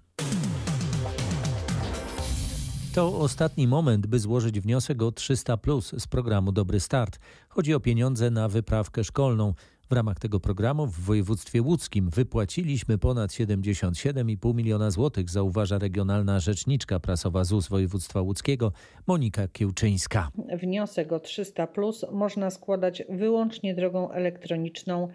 To 2.95 3.19
ostatni 3.19 3.69
moment, 3.69 4.07
by 4.07 4.19
złożyć 4.19 4.61
wniosek 4.61 5.03
o 5.03 5.13
300 5.13 5.57
plus 5.57 5.95
z 5.99 6.07
programu 6.07 6.53
Dobry 6.53 6.81
Start. 6.81 7.19
Chodzi 7.49 7.75
o 7.75 7.81
pieniądze 7.81 8.31
na 8.31 8.49
wyprawkę 8.49 9.05
szkolną. 9.05 9.55
W 9.93 9.95
ramach 9.95 10.19
tego 10.19 10.41
programu 10.41 10.87
w 10.87 11.01
województwie 11.01 11.63
łódzkim 11.63 12.11
wypłaciliśmy 12.11 12.99
ponad 12.99 13.31
77,5 13.31 14.55
miliona 14.55 14.91
złotych, 14.91 15.31
zauważa 15.31 15.79
regionalna 15.79 16.41
rzeczniczka 16.41 17.01
prasowa 17.01 17.45
ZUS 17.45 17.69
województwa 17.69 18.21
łódzkiego 18.21 18.73
Monika 19.07 19.49
Kiełczyńska. 19.49 20.31
Wniosek 20.63 21.13
o 21.13 21.21
300 21.21 21.67
plus 21.67 22.05
można 22.13 22.51
składać 22.51 23.03
wyłącznie 23.09 23.75
drogą 23.75 24.11
elektroniczną 24.11 25.09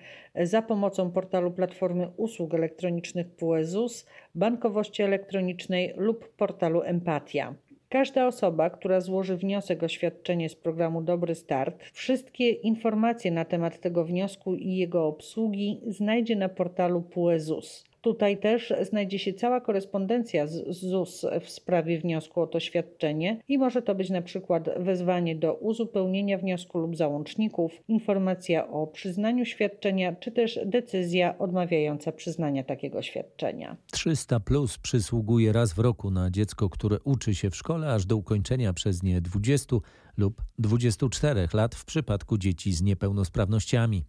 za 0.43 0.61
pomocą 0.61 1.11
portalu 1.11 1.51
Platformy 1.51 2.11
Usług 2.17 2.53
Elektronicznych 2.53 3.35
PUE 3.35 3.63
ZUS, 3.63 4.05
bankowości 4.35 5.03
elektronicznej 5.03 5.93
lub 5.97 6.35
portalu 6.35 6.81
Empatia. 6.81 7.55
Każda 7.89 8.28
osoba, 8.28 8.69
która 8.69 9.02
złoży 9.02 9.38
wniosek 9.38 9.84
o 9.84 9.88
świadczenie 9.88 10.50
z 10.50 10.56
programu 10.56 11.02
Dobry 11.02 11.36
Start, 11.36 11.84
wszystkie 11.93 12.50
informacje 12.50 13.32
na 13.32 13.45
temat 13.45 13.80
tego 13.80 14.06
wniosku 14.06 14.56
i 14.56 14.76
jego 14.76 15.08
obsługi 15.08 15.82
znajdzie 15.88 16.36
na 16.36 16.50
portalu 16.50 17.02
PUE 17.02 17.39
ZUS. 17.39 17.87
Tutaj 18.01 18.38
też 18.38 18.73
znajdzie 18.81 19.19
się 19.19 19.33
cała 19.33 19.62
korespondencja 19.62 20.47
z 20.47 20.77
ZUS 20.79 21.25
w 21.41 21.49
sprawie 21.49 21.99
wniosku 21.99 22.41
o 22.41 22.47
to 22.47 22.60
świadczenie 22.60 23.41
i 23.47 23.57
może 23.57 23.81
to 23.81 23.95
być 23.95 24.10
na 24.10 24.21
przykład 24.21 24.69
wezwanie 24.79 25.36
do 25.36 25.53
uzupełnienia 25.53 26.38
wniosku 26.38 26.79
lub 26.79 26.97
załączników, 26.97 27.71
informacja 27.88 28.67
o 28.67 28.88
przyznaniu 28.88 29.45
świadczenia, 29.45 30.15
czy 30.15 30.31
też 30.31 30.60
decyzja 30.65 31.38
odmawiająca 31.38 32.12
przyznania 32.12 32.63
takiego 32.63 33.01
świadczenia. 33.01 33.77
300 33.91 34.39
plus 34.39 34.77
przysługuje 34.77 35.53
raz 35.53 35.73
w 35.73 35.79
roku 35.79 36.12
na 36.12 36.31
dziecko, 36.31 36.69
które 36.69 36.97
uczy 37.03 37.36
się 37.36 37.49
w 37.49 37.55
szkole 37.55 37.93
aż 37.93 38.05
do 38.05 38.17
ukończenia 38.17 38.73
przez 38.73 39.03
nie 39.03 39.21
20 39.21 39.75
lub 40.17 40.41
24 40.60 41.47
lat 41.53 41.75
w 41.75 41.86
przypadku 41.86 42.38
dzieci 42.38 42.73
z 42.73 42.81
niepełnosprawnościami. 42.81 44.03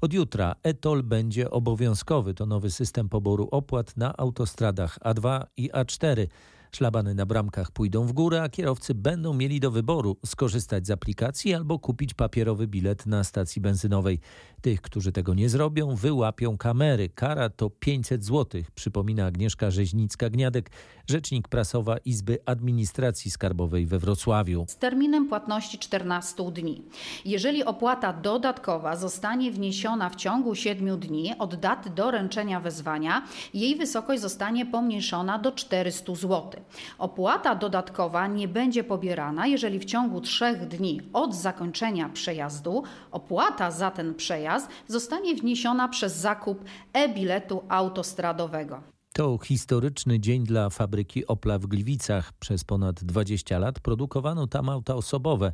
Od 0.00 0.12
jutra 0.12 0.54
e-toll 0.62 1.02
będzie 1.02 1.50
obowiązkowy. 1.50 2.34
To 2.34 2.46
nowy 2.46 2.70
system 2.70 3.08
poboru 3.08 3.48
opłat 3.50 3.96
na 3.96 4.16
autostradach 4.16 4.98
A2 4.98 5.46
i 5.56 5.70
A4. 5.70 6.26
Szlabany 6.72 7.14
na 7.14 7.26
bramkach 7.26 7.70
pójdą 7.70 8.06
w 8.06 8.12
górę, 8.12 8.42
a 8.42 8.48
kierowcy 8.48 8.94
będą 8.94 9.34
mieli 9.34 9.60
do 9.60 9.70
wyboru 9.70 10.16
skorzystać 10.26 10.86
z 10.86 10.90
aplikacji 10.90 11.54
albo 11.54 11.78
kupić 11.78 12.14
papierowy 12.14 12.66
bilet 12.66 13.06
na 13.06 13.24
stacji 13.24 13.62
benzynowej. 13.62 14.20
Tych, 14.62 14.80
którzy 14.80 15.12
tego 15.12 15.34
nie 15.34 15.48
zrobią, 15.48 15.94
wyłapią 15.94 16.58
kamery. 16.58 17.08
Kara 17.08 17.50
to 17.50 17.70
500 17.70 18.24
zł, 18.24 18.62
przypomina 18.74 19.26
Agnieszka 19.26 19.70
Rzeźnicka-Gniadek, 19.70 20.70
rzecznik 21.10 21.48
prasowa 21.48 21.98
Izby 21.98 22.38
Administracji 22.46 23.30
Skarbowej 23.30 23.86
we 23.86 23.98
Wrocławiu. 23.98 24.64
Z 24.68 24.76
terminem 24.76 25.28
płatności 25.28 25.78
14 25.78 26.50
dni. 26.52 26.82
Jeżeli 27.24 27.64
opłata 27.64 28.12
dodatkowa 28.12 28.96
zostanie 28.96 29.50
wniesiona 29.52 30.10
w 30.10 30.16
ciągu 30.16 30.54
7 30.54 30.98
dni 30.98 31.34
od 31.38 31.54
daty 31.54 31.90
doręczenia 31.90 32.60
wezwania, 32.60 33.22
jej 33.54 33.76
wysokość 33.76 34.22
zostanie 34.22 34.66
pomniejszona 34.66 35.38
do 35.38 35.52
400 35.52 36.14
zł. 36.14 36.50
Opłata 36.98 37.54
dodatkowa 37.54 38.26
nie 38.26 38.48
będzie 38.48 38.84
pobierana, 38.84 39.46
jeżeli 39.46 39.78
w 39.78 39.84
ciągu 39.84 40.20
3 40.20 40.56
dni 40.56 41.00
od 41.12 41.34
zakończenia 41.34 42.08
przejazdu 42.08 42.82
opłata 43.10 43.70
za 43.70 43.90
ten 43.90 44.14
przejazd 44.14 44.49
zostanie 44.88 45.34
wniesiona 45.34 45.88
przez 45.88 46.16
zakup 46.16 46.64
e-biletu 46.92 47.62
autostradowego. 47.68 48.82
To 49.12 49.38
historyczny 49.38 50.20
dzień 50.20 50.44
dla 50.44 50.70
fabryki 50.70 51.26
Opla 51.26 51.58
w 51.58 51.66
Gliwicach. 51.66 52.32
Przez 52.32 52.64
ponad 52.64 53.04
20 53.04 53.58
lat 53.58 53.80
produkowano 53.80 54.46
tam 54.46 54.68
auta 54.68 54.94
osobowe. 54.94 55.52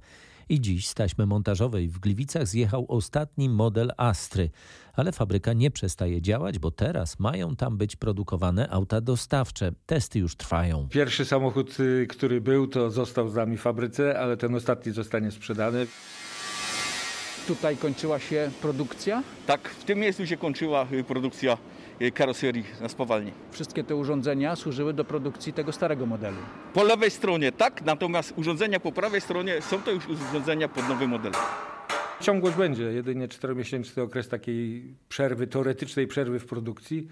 I 0.49 0.61
dziś 0.61 0.89
z 0.89 0.95
taśmy 0.95 1.27
montażowej 1.27 1.89
w 1.89 1.99
Gliwicach 1.99 2.47
zjechał 2.47 2.87
ostatni 2.89 3.49
model 3.49 3.93
Astry. 3.97 4.51
Ale 4.95 5.13
fabryka 5.13 5.53
nie 5.53 5.71
przestaje 5.71 6.23
działać, 6.23 6.59
bo 6.59 6.71
teraz 6.71 7.19
mają 7.19 7.57
tam 7.57 7.77
być 7.77 7.97
produkowane 7.97 8.71
auta 8.71 9.01
dostawcze. 9.01 9.73
Testy 9.87 10.19
już 10.19 10.37
trwają. 10.37 10.89
Pierwszy 10.89 11.25
samochód, 11.25 11.81
y, 11.81 12.07
który 12.07 12.41
był, 12.41 12.67
to 12.67 12.91
został 12.91 13.29
z 13.29 13.35
nami 13.35 13.57
w 13.57 13.61
fabryce, 13.61 14.19
ale 14.21 14.37
ten 14.37 14.55
ostatni 14.55 14.93
zostanie 14.93 15.31
sprzedany. 15.31 15.87
Tutaj 17.47 17.77
kończyła 17.77 18.19
się 18.19 18.51
produkcja? 18.63 19.23
Tak, 19.47 19.69
w 19.69 19.85
tym 19.85 19.99
miejscu 19.99 20.27
się 20.27 20.37
kończyła 20.37 20.87
y, 20.93 21.05
produkcja 21.05 21.59
y, 22.03 22.13
karoserii 22.13 22.65
na 22.81 22.89
spowalni. 22.89 23.33
Wszystkie 23.51 23.85
te 23.85 23.97
urządzenia 23.97 24.57
służyły 24.57 24.93
do 24.93 25.05
produkcji 25.05 25.53
tego 25.53 25.73
starego 25.73 26.07
modelu. 26.07 26.37
Po 26.75 26.85
lewej 26.85 27.11
stronie 27.11 27.53
tak, 27.53 27.83
natomiast 27.83 28.33
urządzenia 28.37 28.81
po 28.81 28.93
prawej 28.93 29.21
stronie 29.21 29.63
są 29.63 29.83
to 29.83 29.91
już 29.91 30.09
urządzenia 30.09 30.69
pod 30.69 30.89
nowy 30.89 31.09
model. 31.09 31.33
Ciągłość 32.21 32.57
będzie, 32.57 32.83
jedynie 32.83 33.29
4-miesięczny 33.29 34.03
okres 34.03 34.29
takiej 34.29 34.95
przerwy, 35.09 35.47
teoretycznej 35.47 36.07
przerwy 36.07 36.39
w 36.41 36.47
produkcji. 36.47 37.09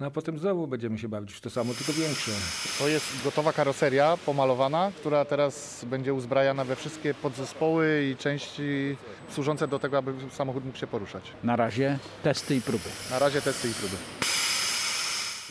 No 0.00 0.06
a 0.06 0.10
potem 0.10 0.38
znowu 0.38 0.66
będziemy 0.66 0.98
się 0.98 1.08
bawić 1.08 1.32
w 1.32 1.40
to 1.40 1.50
samo, 1.50 1.74
tylko 1.74 1.92
większe. 1.92 2.30
To 2.78 2.88
jest 2.88 3.24
gotowa 3.24 3.52
karoseria 3.52 4.16
pomalowana, 4.26 4.92
która 4.96 5.24
teraz 5.24 5.84
będzie 5.84 6.14
uzbrajana 6.14 6.64
we 6.64 6.76
wszystkie 6.76 7.14
podzespoły 7.14 8.08
i 8.12 8.16
części 8.16 8.96
służące 9.30 9.68
do 9.68 9.78
tego, 9.78 9.98
aby 9.98 10.14
samochód 10.30 10.64
mógł 10.64 10.78
się 10.78 10.86
poruszać. 10.86 11.22
Na 11.44 11.56
razie 11.56 11.98
testy 12.22 12.56
i 12.56 12.60
próby. 12.60 12.88
Na 13.10 13.18
razie 13.18 13.42
testy 13.42 13.68
i 13.68 13.74
próby. 13.74 13.96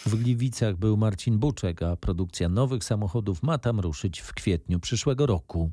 W 0.05 0.15
Gliwicach 0.15 0.75
był 0.75 0.97
Marcin 0.97 1.39
Buczek, 1.39 1.83
a 1.83 1.95
produkcja 1.95 2.49
nowych 2.49 2.83
samochodów 2.83 3.43
ma 3.43 3.57
tam 3.57 3.79
ruszyć 3.79 4.19
w 4.19 4.33
kwietniu 4.33 4.79
przyszłego 4.79 5.25
roku. 5.25 5.71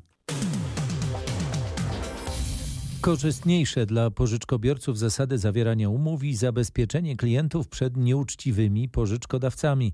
Korzystniejsze 3.01 3.85
dla 3.85 4.11
pożyczkobiorców 4.11 4.97
zasady 4.99 5.37
zawierania 5.37 5.89
umów 5.89 6.23
i 6.23 6.35
zabezpieczenie 6.35 7.17
klientów 7.17 7.67
przed 7.67 7.97
nieuczciwymi 7.97 8.89
pożyczkodawcami. 8.89 9.93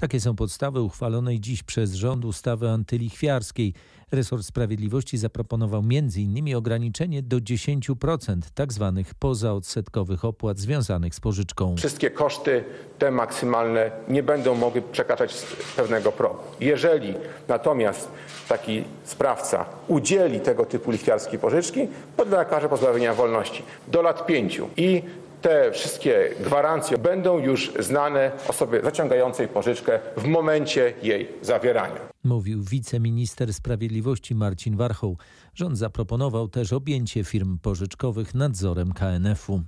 Takie 0.00 0.20
są 0.20 0.36
podstawy 0.36 0.80
uchwalonej 0.80 1.40
dziś 1.40 1.62
przez 1.62 1.94
rząd 1.94 2.24
ustawy 2.24 2.68
antylichwiarskiej. 2.68 3.74
Resort 4.12 4.44
Sprawiedliwości 4.44 5.18
zaproponował 5.18 5.80
m.in. 5.80 6.56
ograniczenie 6.56 7.22
do 7.22 7.36
10% 7.36 8.40
tzw. 8.54 9.02
Tak 9.06 9.14
pozaodsetkowych 9.14 10.24
opłat 10.24 10.58
związanych 10.58 11.14
z 11.14 11.20
pożyczką. 11.20 11.76
Wszystkie 11.76 12.10
koszty, 12.10 12.64
te 12.98 13.10
maksymalne, 13.10 13.90
nie 14.08 14.22
będą 14.22 14.54
mogły 14.54 14.82
przekraczać 14.82 15.46
pewnego 15.76 16.12
progu. 16.12 16.40
Jeżeli 16.60 17.14
natomiast 17.48 18.08
taki 18.48 18.84
sprawca 19.04 19.64
udzieli 19.88 20.40
tego 20.40 20.66
typu 20.66 20.90
lichwiarskiej 20.90 21.38
pożyczki, 21.38 21.88
podlega 22.16 22.44
karze 22.44 22.68
pozbawienia 22.68 23.14
wolności 23.14 23.62
do 23.88 24.02
lat 24.02 24.26
pięciu 24.26 24.68
i 24.76 25.02
te 25.42 25.72
wszystkie 25.72 26.34
gwarancje 26.40 26.98
będą 26.98 27.38
już 27.38 27.72
znane 27.78 28.30
osobie 28.48 28.82
zaciągającej 28.82 29.48
pożyczkę 29.48 30.00
w 30.16 30.24
momencie 30.24 30.94
jej 31.02 31.28
zawierania. 31.42 32.00
Mówił 32.24 32.62
wiceminister 32.62 33.54
sprawiedliwości 33.54 34.34
Marcin 34.34 34.76
Warchoł. 34.76 35.18
Rząd 35.54 35.78
zaproponował 35.78 36.48
też 36.48 36.72
objęcie 36.72 37.24
firm 37.24 37.58
pożyczkowych 37.58 38.34
nadzorem 38.34 38.92
KNF-u. 38.92 39.62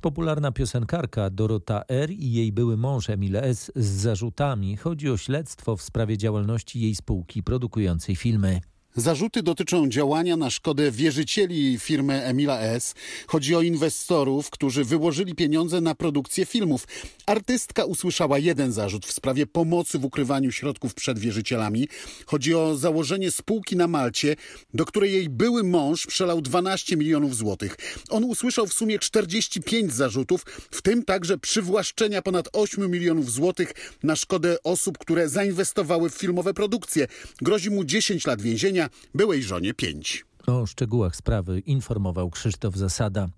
Popularna 0.00 0.52
piosenkarka 0.52 1.30
Dorota 1.30 1.82
R. 1.88 2.10
i 2.10 2.32
jej 2.32 2.52
były 2.52 2.76
mąż 2.76 3.10
Emil 3.10 3.36
S. 3.36 3.72
z 3.76 3.86
zarzutami. 3.86 4.76
Chodzi 4.76 5.10
o 5.10 5.16
śledztwo 5.16 5.76
w 5.76 5.82
sprawie 5.82 6.18
działalności 6.18 6.80
jej 6.80 6.94
spółki 6.94 7.42
produkującej 7.42 8.16
filmy. 8.16 8.60
Zarzuty 8.98 9.42
dotyczą 9.42 9.88
działania 9.88 10.36
na 10.36 10.50
szkodę 10.50 10.90
wierzycieli 10.90 11.78
firmy 11.78 12.24
Emila 12.24 12.60
S. 12.60 12.94
Chodzi 13.26 13.54
o 13.54 13.62
inwestorów, 13.62 14.50
którzy 14.50 14.84
wyłożyli 14.84 15.34
pieniądze 15.34 15.80
na 15.80 15.94
produkcję 15.94 16.46
filmów. 16.46 16.86
Artystka 17.26 17.84
usłyszała 17.84 18.38
jeden 18.38 18.72
zarzut 18.72 19.06
w 19.06 19.12
sprawie 19.12 19.46
pomocy 19.46 19.98
w 19.98 20.04
ukrywaniu 20.04 20.52
środków 20.52 20.94
przed 20.94 21.18
wierzycielami. 21.18 21.88
Chodzi 22.26 22.54
o 22.54 22.76
założenie 22.76 23.30
spółki 23.30 23.76
na 23.76 23.88
Malcie, 23.88 24.36
do 24.74 24.84
której 24.84 25.12
jej 25.12 25.28
były 25.28 25.64
mąż 25.64 26.06
przelał 26.06 26.40
12 26.40 26.96
milionów 26.96 27.36
złotych. 27.36 27.76
On 28.10 28.24
usłyszał 28.24 28.66
w 28.66 28.72
sumie 28.72 28.98
45 28.98 29.92
zarzutów, 29.92 30.44
w 30.70 30.82
tym 30.82 31.04
także 31.04 31.38
przywłaszczenia 31.38 32.22
ponad 32.22 32.48
8 32.52 32.90
milionów 32.90 33.30
złotych 33.30 33.72
na 34.02 34.16
szkodę 34.16 34.56
osób, 34.64 34.98
które 34.98 35.28
zainwestowały 35.28 36.10
w 36.10 36.14
filmowe 36.14 36.54
produkcje. 36.54 37.06
Grozi 37.42 37.70
mu 37.70 37.84
10 37.84 38.26
lat 38.26 38.42
więzienia 38.42 38.87
byłej 39.14 39.42
żonie 39.42 39.74
pięć. 39.74 40.24
O 40.46 40.66
szczegółach 40.66 41.16
sprawy 41.16 41.60
informował 41.60 42.30
Krzysztof 42.30 42.76
Zasada. 42.76 43.28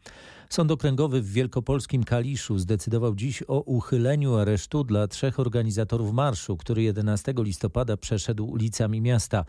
Sąd 0.50 0.70
Okręgowy 0.70 1.22
w 1.22 1.32
Wielkopolskim 1.32 2.04
Kaliszu 2.04 2.58
zdecydował 2.58 3.14
dziś 3.14 3.42
o 3.48 3.60
uchyleniu 3.60 4.34
aresztu 4.34 4.84
dla 4.84 5.08
trzech 5.08 5.40
organizatorów 5.40 6.12
marszu, 6.12 6.56
który 6.56 6.82
11 6.82 7.34
listopada 7.36 7.96
przeszedł 7.96 8.46
ulicami 8.46 9.00
miasta. 9.00 9.44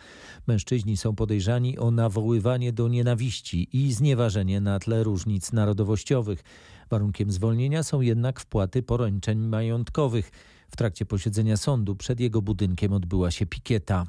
Mężczyźni 0.48 0.98
są 0.98 1.16
podejrzani 1.16 1.80
o 1.80 1.92
nawoływanie 1.92 2.74
do 2.74 2.88
nienawiści 2.88 3.70
i 3.74 3.94
znieważenie 3.94 4.62
na 4.62 4.80
tle 4.80 5.04
różnic 5.04 5.52
narodowościowych. 5.52 6.44
Warunkiem 6.90 7.32
zwolnienia 7.32 7.84
są 7.84 8.02
jednak 8.02 8.40
wpłaty 8.40 8.84
poręczeń 8.84 9.40
majątkowych. 9.40 10.32
W 10.72 10.76
trakcie 10.76 11.06
posiedzenia 11.06 11.58
sądu 11.58 11.96
przed 11.96 12.20
jego 12.20 12.42
budynkiem 12.42 12.94
odbyła 12.94 13.32
się 13.32 13.46
pikieta. 13.46 14.06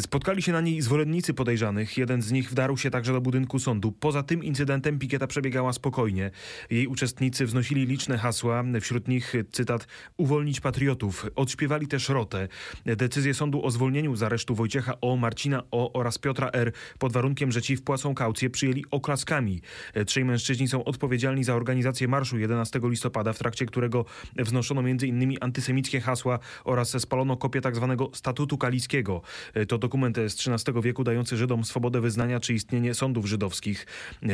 Spotkali 0.00 0.42
się 0.42 0.52
na 0.52 0.60
niej 0.60 0.82
zwolennicy 0.82 1.34
podejrzanych. 1.34 1.98
Jeden 1.98 2.22
z 2.22 2.32
nich 2.32 2.50
wdarł 2.50 2.76
się 2.76 2.90
także 2.90 3.12
do 3.12 3.20
budynku 3.20 3.58
sądu. 3.58 3.92
Poza 3.92 4.22
tym 4.22 4.44
incydentem 4.44 4.98
pikieta 4.98 5.26
przebiegała 5.26 5.72
spokojnie. 5.72 6.30
Jej 6.70 6.86
uczestnicy 6.86 7.46
wznosili 7.46 7.86
liczne 7.86 8.18
hasła, 8.18 8.64
wśród 8.80 9.08
nich 9.08 9.34
cytat 9.52 9.86
uwolnić 10.16 10.60
patriotów. 10.60 11.26
Odśpiewali 11.36 11.86
też 11.86 12.08
rotę. 12.08 12.48
Decyzję 12.86 13.34
sądu 13.34 13.64
o 13.64 13.70
zwolnieniu 13.70 14.16
z 14.16 14.22
aresztu 14.22 14.54
Wojciecha 14.54 15.00
O, 15.00 15.16
Marcina 15.16 15.62
O 15.70 15.92
oraz 15.92 16.18
Piotra 16.18 16.50
R 16.52 16.72
pod 16.98 17.12
warunkiem, 17.12 17.52
że 17.52 17.62
ci 17.62 17.76
wpłacą 17.76 18.14
kaucję 18.14 18.50
przyjęli 18.50 18.84
oklaskami. 18.90 19.60
Trzej 20.06 20.24
mężczyźni 20.24 20.68
są 20.68 20.84
odpowiedzialni 20.84 21.44
za 21.44 21.54
organizację 21.54 22.08
marszu 22.08 22.38
11 22.38 22.80
listopada, 22.82 23.32
w 23.32 23.38
trakcie 23.38 23.66
którego 23.66 24.04
wznoszono 24.36 24.80
m.in. 24.80 25.36
antysemickie 25.40 26.03
hasła 26.04 26.38
oraz 26.64 27.00
spalono 27.02 27.36
kopię 27.36 27.60
tzw. 27.60 27.96
Tak 27.98 28.16
statutu 28.16 28.58
kaliskiego. 28.58 29.22
To 29.68 29.78
dokument 29.78 30.16
z 30.16 30.48
XIII 30.48 30.82
wieku 30.82 31.04
dający 31.04 31.36
Żydom 31.36 31.64
swobodę 31.64 32.00
wyznania 32.00 32.40
czy 32.40 32.54
istnienie 32.54 32.94
sądów 32.94 33.26
żydowskich. 33.26 33.86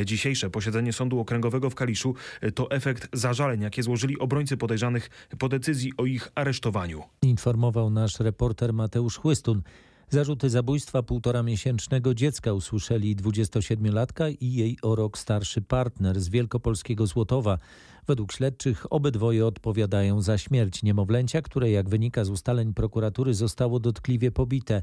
Dzisiejsze 0.05 0.51
posiedzenie 0.51 0.93
Sądu 0.93 1.21
Okręgowego 1.21 1.71
w 1.71 1.75
Kaliszu 1.75 2.15
to 2.55 2.71
efekt 2.71 3.09
zażaleń, 3.13 3.61
jakie 3.61 3.83
złożyli 3.83 4.19
obrońcy 4.19 4.57
podejrzanych 4.57 5.11
po 5.39 5.49
decyzji 5.49 5.93
o 5.97 6.05
ich 6.05 6.29
aresztowaniu. 6.35 7.03
Informował 7.23 7.91
nasz 7.91 8.21
reporter 8.21 8.73
Mateusz 8.73 9.17
Chłystun. 9.17 9.63
Zarzuty 10.13 10.51
zabójstwa 10.51 11.03
półtora 11.03 11.43
miesięcznego 11.43 12.15
dziecka 12.15 12.53
usłyszeli 12.53 13.17
27-latka 13.17 14.37
i 14.41 14.53
jej 14.55 14.79
o 14.83 14.95
rok 14.95 15.19
starszy 15.19 15.63
partner 15.63 16.21
z 16.21 16.29
wielkopolskiego 16.29 17.07
Złotowa. 17.07 17.59
Według 18.07 18.33
śledczych 18.33 18.93
obydwoje 18.93 19.47
odpowiadają 19.47 20.23
za 20.23 20.39
śmierć 20.39 20.83
niemowlęcia, 20.83 21.43
które 21.43 21.71
jak 21.71 21.89
wynika 21.89 22.25
z 22.25 22.31
ustaleń 22.31 22.75
prokuratury 22.75 23.35
zostało 23.35 23.81
dotkliwie 23.81 24.31
pobite. 24.31 24.83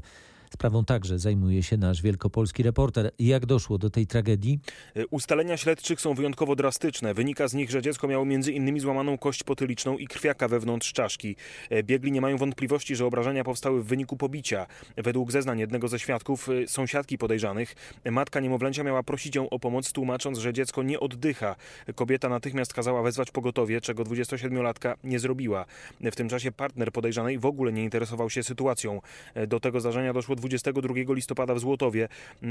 Sprawą 0.50 0.84
także 0.84 1.18
zajmuje 1.18 1.62
się 1.62 1.76
nasz 1.76 2.02
wielkopolski 2.02 2.62
reporter. 2.62 3.10
Jak 3.18 3.46
doszło 3.46 3.78
do 3.78 3.90
tej 3.90 4.06
tragedii? 4.06 4.60
E, 4.96 5.06
ustalenia 5.06 5.56
śledczych 5.56 6.00
są 6.00 6.14
wyjątkowo 6.14 6.56
drastyczne. 6.56 7.14
Wynika 7.14 7.48
z 7.48 7.54
nich, 7.54 7.70
że 7.70 7.82
dziecko 7.82 8.08
miało 8.08 8.24
między 8.24 8.52
innymi 8.52 8.80
złamaną 8.80 9.18
kość 9.18 9.42
potyliczną 9.42 9.98
i 9.98 10.06
krwiaka 10.06 10.48
wewnątrz 10.48 10.92
czaszki. 10.92 11.36
E, 11.70 11.82
biegli 11.82 12.12
nie 12.12 12.20
mają 12.20 12.36
wątpliwości, 12.36 12.96
że 12.96 13.06
obrażenia 13.06 13.44
powstały 13.44 13.82
w 13.82 13.86
wyniku 13.86 14.16
pobicia. 14.16 14.66
Według 14.96 15.32
zeznań 15.32 15.58
jednego 15.58 15.88
ze 15.88 15.98
świadków, 15.98 16.48
e, 16.48 16.68
sąsiadki 16.68 17.18
podejrzanych, 17.18 17.74
matka 18.10 18.40
niemowlęcia 18.40 18.84
miała 18.84 19.02
prosić 19.02 19.36
ją 19.36 19.50
o 19.50 19.58
pomoc, 19.58 19.92
tłumacząc, 19.92 20.38
że 20.38 20.52
dziecko 20.52 20.82
nie 20.82 21.00
oddycha. 21.00 21.56
Kobieta 21.94 22.28
natychmiast 22.28 22.74
kazała 22.74 23.02
wezwać 23.02 23.30
pogotowie, 23.30 23.80
czego 23.80 24.04
27-latka 24.04 24.94
nie 25.04 25.18
zrobiła. 25.18 25.64
W 26.00 26.16
tym 26.16 26.28
czasie 26.28 26.52
partner 26.52 26.92
podejrzanej 26.92 27.38
w 27.38 27.46
ogóle 27.46 27.72
nie 27.72 27.84
interesował 27.84 28.30
się 28.30 28.42
sytuacją. 28.42 29.00
Do 29.48 29.60
tego 29.60 29.80
zdarzenia 29.80 30.12
doszło 30.12 30.36
22 30.40 31.14
listopada 31.14 31.54
w 31.54 31.58
Złotowie, 31.58 32.08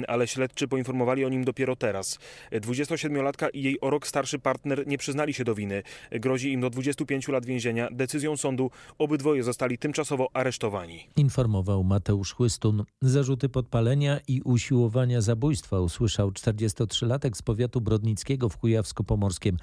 ale 0.07 0.27
śledczy 0.27 0.67
poinformowali 0.67 1.25
o 1.25 1.29
nim 1.29 1.43
dopiero 1.43 1.75
teraz. 1.75 2.19
27-latka 2.51 3.47
i 3.53 3.63
jej 3.63 3.81
o 3.81 3.89
rok 3.89 4.07
starszy 4.07 4.39
partner 4.39 4.87
nie 4.87 4.97
przyznali 4.97 5.33
się 5.33 5.43
do 5.43 5.55
winy. 5.55 5.83
Grozi 6.11 6.51
im 6.51 6.61
do 6.61 6.69
25 6.69 7.27
lat 7.27 7.45
więzienia. 7.45 7.89
Decyzją 7.91 8.37
sądu 8.37 8.71
obydwoje 8.97 9.43
zostali 9.43 9.77
tymczasowo 9.77 10.27
aresztowani. 10.33 11.07
Informował 11.15 11.83
Mateusz 11.83 12.33
Chłystun. 12.33 12.83
Zarzuty 13.01 13.49
podpalenia 13.49 14.19
i 14.27 14.41
usiłowania 14.41 15.21
zabójstwa 15.21 15.79
usłyszał 15.79 16.29
43-latek 16.29 17.35
z 17.35 17.41
powiatu 17.41 17.81
brodnickiego 17.81 18.49
w 18.49 18.57
Kujawsko-Pomorskiem. 18.57 19.57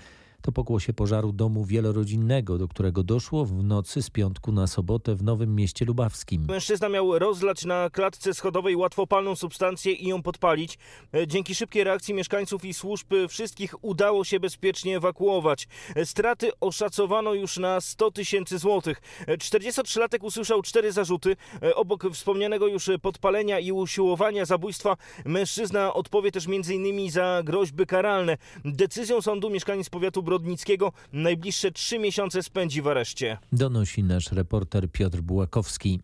To 0.44 0.52
pokłosie 0.52 0.92
pożaru 0.92 1.32
domu 1.32 1.64
wielorodzinnego, 1.64 2.58
do 2.58 2.68
którego 2.68 3.02
doszło 3.02 3.44
w 3.44 3.64
nocy 3.64 4.02
z 4.02 4.10
piątku 4.10 4.52
na 4.52 4.66
sobotę 4.66 5.14
w 5.14 5.22
Nowym 5.22 5.56
Mieście 5.56 5.84
Lubawskim. 5.84 6.46
Mężczyzna 6.48 6.88
miał 6.88 7.18
rozlać 7.18 7.64
na 7.64 7.90
klatce 7.90 8.34
schodowej 8.34 8.76
łatwopalną 8.76 9.36
substancję 9.36 9.92
i 9.92 10.08
ją 10.08 10.22
podpalić. 10.22 10.78
E, 11.14 11.26
dzięki 11.26 11.54
szybkiej 11.54 11.84
reakcji 11.84 12.14
mieszkańców 12.14 12.64
i 12.64 12.74
służb 12.74 13.06
wszystkich 13.28 13.84
udało 13.84 14.24
się 14.24 14.40
bezpiecznie 14.40 14.96
ewakuować. 14.96 15.68
E, 15.96 16.06
straty 16.06 16.50
oszacowano 16.60 17.34
już 17.34 17.58
na 17.58 17.80
100 17.80 18.10
tysięcy 18.10 18.58
złotych. 18.58 19.02
43-latek 19.28 20.22
e, 20.22 20.26
usłyszał 20.26 20.62
cztery 20.62 20.92
zarzuty. 20.92 21.36
Obok 21.74 22.04
wspomnianego 22.12 22.66
już 22.66 22.90
podpalenia 23.02 23.58
i 23.58 23.72
usiłowania 23.72 24.44
zabójstwa 24.44 24.96
mężczyzna 25.24 25.94
odpowie 25.94 26.32
też 26.32 26.46
m.in. 26.46 27.10
za 27.10 27.42
groźby 27.44 27.86
karalne. 27.86 28.36
Decyzją 28.64 29.22
sądu 29.22 29.50
mieszkaniec 29.50 29.90
powiatu 29.90 30.22
Brodnickiego 30.38 30.92
najbliższe 31.12 31.70
trzy 31.70 31.98
miesiące 31.98 32.42
spędzi 32.42 32.82
w 32.82 32.88
areszcie. 32.88 33.38
Donosi 33.52 34.02
nasz 34.02 34.32
reporter 34.32 34.90
Piotr 34.90 35.20
Bułakowski. 35.20 36.00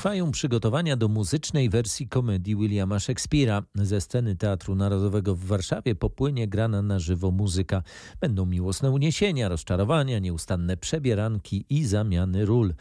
Trwają 0.00 0.30
przygotowania 0.30 0.96
do 0.96 1.08
muzycznej 1.08 1.68
wersji 1.68 2.08
komedii 2.08 2.56
Williama 2.56 2.96
Shakespeare'a. 2.96 3.62
Ze 3.74 4.00
sceny 4.00 4.36
Teatru 4.36 4.74
Narodowego 4.74 5.34
w 5.34 5.44
Warszawie 5.44 5.94
popłynie 5.94 6.48
grana 6.48 6.82
na 6.82 6.98
żywo 6.98 7.30
muzyka. 7.30 7.82
Będą 8.20 8.46
miłosne 8.46 8.90
uniesienia, 8.90 9.48
rozczarowania, 9.48 10.18
nieustanne 10.18 10.76
przebieranki 10.76 11.64
i 11.70 11.84
zamiany 11.86 12.44
ról. 12.44 12.74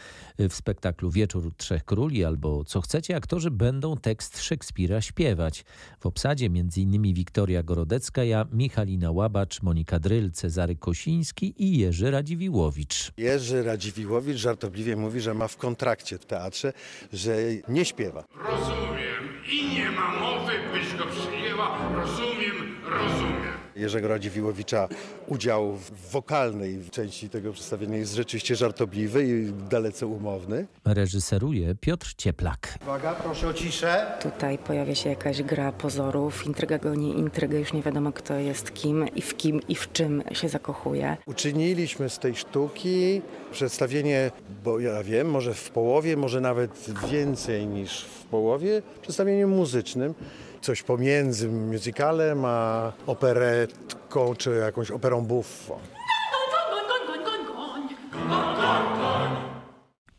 W 0.49 0.53
spektaklu 0.53 1.11
Wieczór 1.11 1.53
Trzech 1.57 1.85
Króli 1.85 2.25
albo 2.25 2.63
Co 2.63 2.81
chcecie, 2.81 3.15
aktorzy 3.15 3.51
będą 3.51 3.97
tekst 3.97 4.41
Szekspira 4.41 5.01
śpiewać. 5.01 5.65
W 5.99 6.05
obsadzie 6.05 6.45
m.in. 6.45 7.13
Wiktoria 7.13 7.63
Gorodecka, 7.63 8.23
ja, 8.23 8.45
Michalina 8.51 9.11
Łabacz, 9.11 9.61
Monika 9.61 9.99
Dryl, 9.99 10.31
Cezary 10.31 10.75
Kosiński 10.75 11.63
i 11.63 11.77
Jerzy 11.77 12.11
Radziwiłowicz. 12.11 13.11
Jerzy 13.17 13.63
Radziwiłowicz 13.63 14.37
żartobliwie 14.37 14.95
mówi, 14.95 15.21
że 15.21 15.33
ma 15.33 15.47
w 15.47 15.57
kontrakcie 15.57 16.17
w 16.17 16.25
teatrze, 16.25 16.73
że 17.13 17.35
nie 17.67 17.85
śpiewa. 17.85 18.23
Rozumiem 18.35 19.43
i 19.51 19.75
nie 19.75 19.91
ma 19.91 20.11
mowy, 20.19 20.53
byś 20.73 20.95
go 20.95 21.05
przyjęła. 21.05 21.77
Rozumiem, 21.95 22.75
rozumiem. 22.85 23.58
Jerzego 23.79 24.07
Radziwiłowicza 24.07 24.87
udział 25.27 25.75
w 25.75 26.11
wokalnej 26.11 26.79
części 26.91 27.29
tego 27.29 27.53
przedstawienia 27.53 27.97
jest 27.97 28.13
rzeczywiście 28.15 28.55
żartobliwy 28.55 29.23
i 29.27 29.53
dalece 29.69 30.07
umowny. 30.07 30.67
Reżyseruje 30.85 31.75
Piotr 31.75 32.13
Cieplak. 32.17 32.77
Uwaga, 32.81 33.13
proszę 33.13 33.47
o 33.47 33.53
ciszę. 33.53 34.05
Tutaj 34.21 34.57
pojawia 34.57 34.95
się 34.95 35.09
jakaś 35.09 35.43
gra 35.43 35.71
pozorów, 35.71 36.45
intryga 36.45 36.77
goni 36.77 37.17
intrygę, 37.19 37.59
już 37.59 37.73
nie 37.73 37.81
wiadomo 37.81 38.11
kto 38.11 38.33
jest 38.33 38.73
kim 38.73 39.05
i 39.15 39.21
w 39.21 39.37
kim 39.37 39.61
i 39.67 39.75
w 39.75 39.91
czym 39.91 40.23
się 40.33 40.49
zakochuje. 40.49 41.17
Uczyniliśmy 41.25 42.09
z 42.09 42.19
tej 42.19 42.35
sztuki 42.35 43.21
przedstawienie, 43.51 44.31
bo 44.63 44.79
ja 44.79 45.03
wiem, 45.03 45.29
może 45.29 45.53
w 45.53 45.69
połowie, 45.69 46.17
może 46.17 46.41
nawet 46.41 46.71
więcej 47.11 47.67
niż 47.67 48.01
w 48.01 48.23
połowie, 48.23 48.81
przedstawieniem 49.01 49.49
muzycznym 49.49 50.13
coś 50.61 50.83
pomiędzy 50.83 51.49
musicalem 51.49 52.45
a 52.45 52.91
operetką 53.07 54.35
czy 54.35 54.49
jakąś 54.49 54.91
operą 54.91 55.25
buffo. 55.25 55.79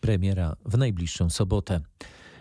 Premiera 0.00 0.56
w 0.64 0.78
najbliższą 0.78 1.30
sobotę. 1.30 1.80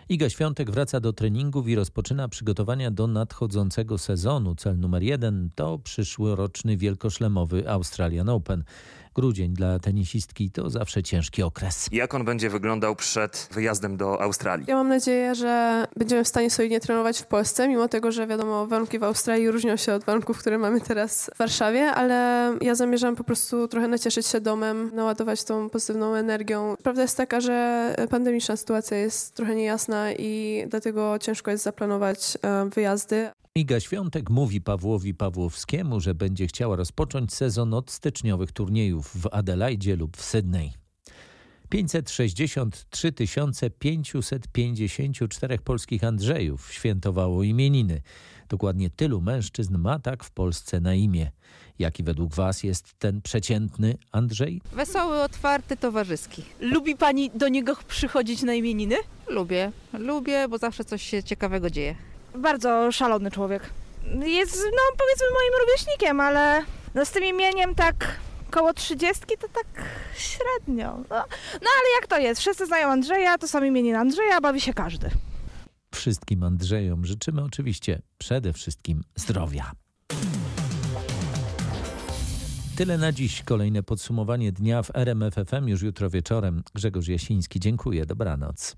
Iga 0.08 0.30
Świątek 0.30 0.70
wraca 0.70 1.00
do 1.00 1.12
treningów 1.12 1.68
i 1.68 1.74
rozpoczyna 1.74 2.28
przygotowania 2.28 2.90
do 2.90 3.06
nadchodzącego 3.06 3.98
sezonu. 3.98 4.54
Cel 4.54 4.78
numer 4.78 5.02
jeden 5.02 5.50
to 5.54 5.78
przyszłoroczny 5.78 6.76
wielkoszlemowy 6.76 7.68
Australian 7.68 8.28
Open. 8.28 8.64
Grudzień 9.14 9.52
dla 9.52 9.78
tenisistki 9.78 10.50
to 10.50 10.70
zawsze 10.70 11.02
ciężki 11.02 11.42
okres. 11.42 11.88
Jak 11.92 12.14
on 12.14 12.24
będzie 12.24 12.50
wyglądał 12.50 12.96
przed 12.96 13.48
wyjazdem 13.52 13.96
do 13.96 14.22
Australii? 14.22 14.66
Ja 14.68 14.74
mam 14.74 14.88
nadzieję, 14.88 15.34
że 15.34 15.86
będziemy 15.96 16.24
w 16.24 16.28
stanie 16.28 16.50
solidnie 16.50 16.80
trenować 16.80 17.20
w 17.20 17.26
Polsce, 17.26 17.68
mimo 17.68 17.88
tego, 17.88 18.12
że 18.12 18.26
wiadomo, 18.26 18.66
warunki 18.66 18.98
w 18.98 19.04
Australii 19.04 19.50
różnią 19.50 19.76
się 19.76 19.94
od 19.94 20.04
warunków, 20.04 20.38
które 20.38 20.58
mamy 20.58 20.80
teraz 20.80 21.30
w 21.34 21.38
Warszawie, 21.38 21.86
ale 21.86 22.52
ja 22.60 22.74
zamierzam 22.74 23.16
po 23.16 23.24
prostu 23.24 23.68
trochę 23.68 23.88
nacieszyć 23.88 24.26
się 24.26 24.40
domem, 24.40 24.90
naładować 24.94 25.44
tą 25.44 25.70
pozytywną 25.70 26.14
energią. 26.14 26.74
Prawda 26.82 27.02
jest 27.02 27.16
taka, 27.16 27.40
że 27.40 27.94
pandemiczna 28.10 28.56
sytuacja 28.56 28.96
jest 28.96 29.34
trochę 29.34 29.54
niejasna 29.54 30.12
i 30.12 30.64
dlatego 30.68 31.18
ciężko 31.18 31.50
jest 31.50 31.64
zaplanować 31.64 32.38
e, 32.42 32.68
wyjazdy. 32.68 33.30
Iga 33.54 33.80
Świątek 33.80 34.30
mówi 34.30 34.60
Pawłowi 34.60 35.14
Pawłowskiemu, 35.14 36.00
że 36.00 36.14
będzie 36.14 36.46
chciała 36.46 36.76
rozpocząć 36.76 37.34
sezon 37.34 37.74
od 37.74 37.90
styczniowych 37.90 38.52
turniejów 38.52 39.22
w 39.22 39.28
Adelaide 39.32 39.96
lub 39.96 40.16
w 40.16 40.24
Sydney. 40.24 40.72
563 41.68 43.12
554 43.78 45.58
polskich 45.58 46.04
Andrzejów 46.04 46.72
świętowało 46.72 47.42
imieniny. 47.42 48.02
Dokładnie 48.48 48.90
tylu 48.90 49.20
mężczyzn 49.20 49.78
ma 49.78 49.98
tak 49.98 50.24
w 50.24 50.30
Polsce 50.30 50.80
na 50.80 50.94
imię. 50.94 51.30
Jaki 51.78 52.02
według 52.02 52.34
Was 52.34 52.62
jest 52.62 52.98
ten 52.98 53.22
przeciętny 53.22 53.98
Andrzej? 54.12 54.60
Wesoły, 54.72 55.22
otwarty, 55.22 55.76
towarzyski. 55.76 56.44
Lubi 56.60 56.96
Pani 56.96 57.30
do 57.34 57.48
niego 57.48 57.76
przychodzić 57.88 58.42
na 58.42 58.54
imieniny? 58.54 58.96
Lubię, 59.28 59.72
lubię, 59.92 60.48
bo 60.48 60.58
zawsze 60.58 60.84
coś 60.84 61.02
się 61.02 61.22
ciekawego 61.22 61.70
dzieje. 61.70 62.09
Bardzo 62.34 62.92
szalony 62.92 63.30
człowiek. 63.30 63.70
Jest, 64.26 64.56
no 64.56 64.96
powiedzmy, 64.98 65.26
moim 65.34 65.60
rówieśnikiem, 65.60 66.20
ale 66.20 66.62
no, 66.94 67.04
z 67.04 67.10
tym 67.10 67.24
imieniem 67.24 67.74
tak 67.74 68.16
koło 68.50 68.74
trzydziestki 68.74 69.34
to 69.38 69.48
tak 69.48 69.84
średnio. 70.16 70.96
No, 70.96 71.16
no 71.52 71.70
ale 71.78 71.90
jak 72.00 72.06
to 72.08 72.18
jest? 72.18 72.40
Wszyscy 72.40 72.66
znają 72.66 72.88
Andrzeja, 72.88 73.38
to 73.38 73.48
są 73.48 73.64
imieniny 73.64 73.98
Andrzeja, 73.98 74.40
bawi 74.40 74.60
się 74.60 74.74
każdy. 74.74 75.10
Wszystkim 75.94 76.42
Andrzejom 76.42 77.06
życzymy 77.06 77.42
oczywiście 77.42 78.02
przede 78.18 78.52
wszystkim 78.52 79.04
zdrowia. 79.16 79.72
Tyle 82.76 82.98
na 82.98 83.12
dziś. 83.12 83.42
Kolejne 83.42 83.82
podsumowanie 83.82 84.52
dnia 84.52 84.82
w 84.82 84.90
RMFFM 84.94 85.68
już 85.68 85.82
jutro 85.82 86.10
wieczorem. 86.10 86.62
Grzegorz 86.74 87.08
Jasiński, 87.08 87.60
dziękuję. 87.60 88.06
Dobranoc. 88.06 88.76